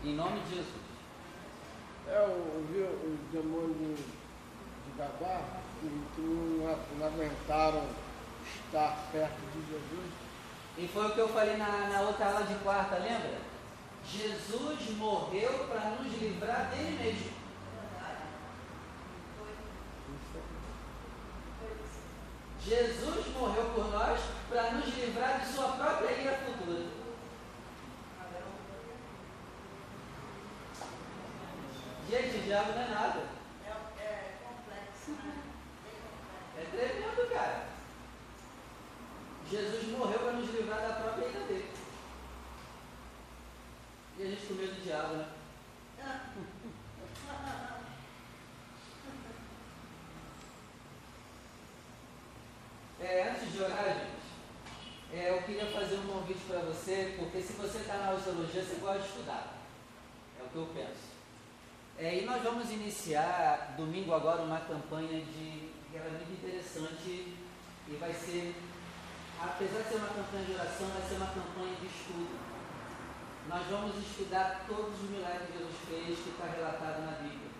Em 0.03 0.15
nome 0.15 0.39
de 0.41 0.55
Jesus. 0.55 0.87
É, 2.07 2.23
eu 2.23 2.65
vi 2.71 2.79
os 2.79 3.31
demônios 3.31 3.99
de 3.99 4.97
Gabá 4.97 5.41
que, 5.79 5.87
que 6.15 6.21
não, 6.21 6.77
não 6.99 7.07
aguentaram 7.07 7.83
estar 8.65 8.96
perto 9.11 9.39
de 9.53 9.59
Jesus. 9.71 10.11
E 10.77 10.87
foi 10.87 11.07
o 11.07 11.11
que 11.11 11.19
eu 11.19 11.29
falei 11.29 11.57
na, 11.57 11.87
na 11.87 12.01
outra 12.01 12.27
aula 12.27 12.43
de 12.43 12.55
quarta, 12.55 12.97
lembra? 12.97 13.39
Jesus 14.05 14.97
morreu 14.97 15.67
para 15.67 15.89
nos 15.91 16.13
livrar 16.21 16.69
dele 16.69 16.97
mesmo. 17.03 17.37
Jesus 22.63 23.27
morreu 23.33 23.65
por 23.73 23.91
nós 23.91 24.19
para 24.49 24.71
nos 24.71 24.93
livrar 24.93 25.39
de 25.39 25.53
sua 25.53 25.69
própria 25.69 26.11
ira 26.11 26.37
futura. 26.37 26.85
Gente, 32.09 32.37
o 32.37 32.41
diabo 32.41 32.71
não 32.71 32.81
é 32.81 32.87
nada. 32.87 33.37
É 36.57 36.65
tremendo, 36.71 37.29
cara. 37.33 37.67
Jesus 39.49 39.87
morreu 39.97 40.19
para 40.19 40.33
nos 40.33 40.49
livrar 40.53 40.81
da 40.81 40.95
própria 40.95 41.27
ira 41.27 41.39
dele. 41.41 41.71
E 44.17 44.23
a 44.23 44.25
gente 44.25 44.45
com 44.47 44.53
medo 44.55 44.75
do 44.75 44.83
diabo, 44.83 45.15
né? 45.15 45.29
É, 52.99 53.29
antes 53.29 53.51
de 53.51 53.61
orar, 53.61 53.85
gente, 53.85 55.13
é, 55.13 55.29
eu 55.29 55.43
queria 55.43 55.67
fazer 55.67 55.97
um 55.97 56.07
convite 56.07 56.39
para 56.47 56.59
você, 56.61 57.13
porque 57.17 57.41
se 57.41 57.53
você 57.53 57.77
está 57.77 57.97
na 57.97 58.13
osteologia, 58.13 58.63
você 58.63 58.75
gosta 58.75 58.99
de 58.99 59.07
estudar. 59.07 59.55
É 60.39 60.43
o 60.43 60.49
que 60.49 60.55
eu 60.55 60.65
penso. 60.73 61.07
É, 61.97 62.17
e 62.17 62.25
nós 62.25 62.41
vamos 62.41 62.71
iniciar 62.71 63.75
domingo 63.77 64.13
agora 64.13 64.41
uma 64.41 64.59
campanha 64.61 65.21
de 65.21 65.71
que 65.89 65.95
ela 65.97 66.07
é 66.07 66.09
muito 66.09 66.33
interessante 66.33 67.35
e 67.87 67.95
vai 67.99 68.13
ser, 68.13 68.55
apesar 69.39 69.81
de 69.83 69.89
ser 69.89 69.95
uma 69.95 70.07
campanha 70.09 70.45
de 70.45 70.53
oração, 70.53 70.87
vai 70.87 71.07
ser 71.07 71.15
uma 71.15 71.27
campanha 71.27 71.75
de 71.79 71.87
estudo. 71.87 72.37
Nós 73.47 73.65
vamos 73.67 73.95
estudar 73.97 74.65
todos 74.67 74.93
os 75.01 75.09
milagres 75.09 75.47
que 75.47 75.57
Jesus 75.57 75.75
fez 75.87 76.19
que 76.19 76.29
está 76.29 76.45
relatado 76.45 77.05
na 77.05 77.11
Bíblia. 77.23 77.51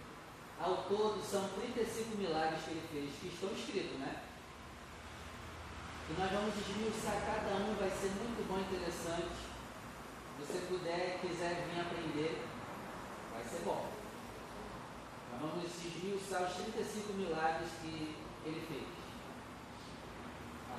Ao 0.60 0.84
todo 0.84 1.24
são 1.24 1.48
35 1.50 2.18
milagres 2.18 2.64
que 2.64 2.72
ele 2.72 2.88
fez, 2.92 3.14
que 3.22 3.28
estão 3.28 3.52
escritos, 3.54 4.00
né? 4.00 4.24
E 6.10 6.20
nós 6.20 6.32
vamos 6.32 6.56
esmiuçar 6.56 7.22
cada 7.26 7.56
um, 7.56 7.76
vai 7.76 7.90
ser 7.90 8.12
muito 8.16 8.48
bom 8.48 8.60
interessante. 8.60 9.48
Se 10.36 10.46
você 10.46 10.66
puder, 10.68 11.20
quiser 11.22 11.68
vir 11.68 11.82
aprender, 11.82 12.46
vai 13.34 13.44
ser 13.44 13.62
bom. 13.64 13.92
Nós 15.32 15.42
vamos 15.42 15.66
esmiuçar 15.66 16.44
os 16.44 16.54
35 16.54 17.14
milagres 17.14 17.70
que 17.82 18.16
ele 18.46 18.66
fez. 18.68 19.07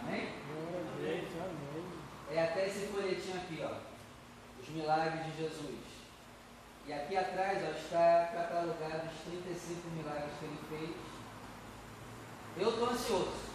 Amém? 0.00 0.28
É 2.30 2.44
até 2.44 2.66
esse 2.66 2.86
folhetinho 2.86 3.36
aqui, 3.36 3.62
ó. 3.62 3.78
Os 4.62 4.68
milagres 4.68 5.24
de 5.26 5.42
Jesus. 5.42 5.88
E 6.86 6.92
aqui 6.92 7.16
atrás 7.16 7.62
ó, 7.64 7.70
está 7.76 8.30
catalogado 8.32 9.08
os 9.08 9.20
35 9.30 9.88
milagres 9.90 10.30
que 10.38 10.44
ele 10.44 10.58
fez. 10.68 10.96
Eu 12.56 12.70
estou 12.70 12.90
ansioso. 12.90 13.48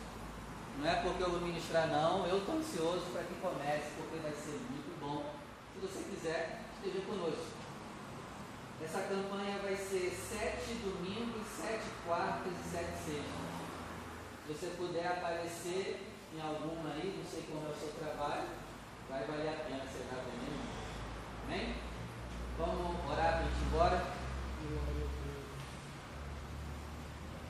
Não 0.77 0.89
é 0.89 0.95
porque 0.95 1.23
eu 1.23 1.32
vou 1.32 1.41
ministrar, 1.41 1.88
não. 1.88 2.25
Eu 2.25 2.39
estou 2.39 2.56
ansioso 2.56 3.06
para 3.12 3.23
que 3.23 3.36
comece, 3.36 3.91
porque 3.97 4.17
vai 4.17 4.32
ser 4.32 4.60
muito 4.69 4.99
bom. 4.99 5.34
Se 5.73 5.79
você 5.79 6.03
quiser, 6.10 6.62
esteja 6.75 7.06
conosco. 7.06 7.63
Essa 8.84 9.01
campanha 9.01 9.60
vai 9.60 9.75
ser 9.75 10.12
sete 10.12 10.75
domingos, 10.84 11.47
sete 11.47 11.86
quartas 12.06 12.53
e 12.53 12.69
sete 12.69 12.97
sextas. 12.97 13.43
Se 14.45 14.53
você 14.53 14.67
puder 14.77 15.08
aparecer 15.08 16.12
em 16.36 16.41
alguma 16.41 16.93
aí, 16.93 17.15
não 17.17 17.30
sei 17.30 17.43
como 17.43 17.67
é 17.67 17.69
o 17.69 17.76
seu 17.76 17.93
trabalho, 17.93 18.50
vai 19.10 19.24
valer 19.24 19.50
a 19.50 19.63
pena 19.63 19.84
você 19.86 20.04
estar 20.04 20.15
comigo. 20.15 20.60
Amém? 21.46 21.76
Vamos 22.58 23.12
orar 23.12 23.34
para 23.34 23.39
a 23.39 23.43
gente 23.43 23.62
ir 23.62 23.67
embora. 23.67 24.04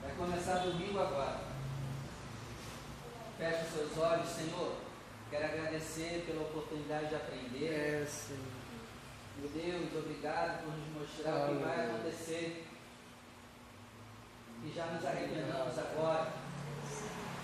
Vai 0.02 0.12
começar 0.18 0.58
domingo 0.60 1.00
agora. 1.00 1.40
Feche 3.38 3.64
os 3.64 3.72
seus 3.72 3.98
olhos, 3.98 4.30
Senhor. 4.30 4.76
Quero 5.30 5.46
agradecer 5.46 6.26
pela 6.28 6.44
oportunidade 6.44 7.10
de 7.10 7.16
aprender. 7.16 7.74
É, 7.74 8.06
Senhor. 8.06 8.64
Meu 9.38 9.50
Deus, 9.50 9.96
obrigado 9.96 10.64
por 10.64 10.74
nos 10.74 11.02
mostrar 11.02 11.50
o 11.50 11.56
que 11.58 11.64
vai 11.64 11.86
acontecer. 11.86 12.68
E 14.64 14.72
já 14.72 14.86
nos 14.86 15.06
arrependamos 15.06 15.78
agora 15.78 16.32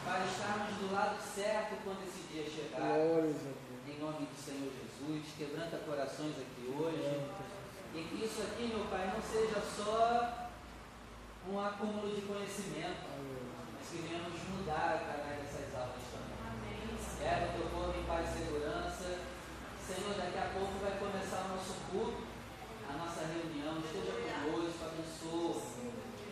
para 0.10 0.26
estarmos 0.26 0.74
do 0.82 0.92
lado 0.92 1.22
certo 1.22 1.78
quando 1.84 2.02
esse 2.02 2.26
dia 2.34 2.50
chegar. 2.50 2.82
A 2.82 2.98
Deus. 2.98 3.38
Em 3.86 4.00
nome 4.02 4.26
do 4.26 4.38
Senhor 4.42 4.74
Jesus, 4.74 5.22
quebranta 5.38 5.78
corações 5.86 6.34
aqui 6.34 6.66
hoje. 6.66 7.30
E 7.94 8.02
que 8.10 8.26
isso 8.26 8.42
aqui, 8.42 8.74
meu 8.74 8.86
Pai, 8.90 9.06
não 9.14 9.22
seja 9.22 9.62
só 9.62 10.50
um 11.48 11.60
acúmulo 11.60 12.10
de 12.10 12.22
conhecimento, 12.22 13.06
mas 13.78 13.86
que 13.86 13.98
venhamos 14.02 14.42
mudar 14.50 14.98
através 14.98 15.46
dessas 15.46 15.76
aulas 15.78 16.02
também. 16.10 16.90
Leva 17.22 17.46
o 17.46 17.58
teu 17.60 17.70
povo 17.70 17.94
em 17.94 18.04
paz 18.06 18.30
e 18.30 18.46
segurança. 18.46 19.20
Senhor, 19.86 20.14
daqui 20.18 20.38
a 20.38 20.50
pouco 20.58 20.74
vai 20.82 20.98
começar 20.98 21.46
o 21.46 21.54
nosso 21.54 21.74
culto, 21.92 22.26
a 22.90 22.94
nossa 22.94 23.22
reunião. 23.30 23.78
Esteja 23.78 24.18
conosco, 24.18 24.86
abençoa. 24.86 25.62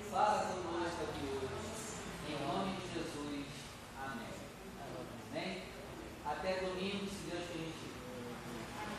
Fala 0.10 0.50
conosco 0.50 1.04
aqui 1.10 1.26
hoje. 1.30 1.58
Em 2.30 2.48
nome 2.48 2.76
de 2.78 2.94
Jesus. 2.94 3.27
Até 6.30 6.60
domingo, 6.60 7.06
se 7.08 7.30
Deus 7.32 7.46
permitir. 7.46 7.92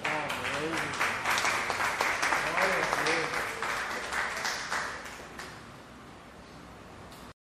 Amém. 0.05 1.58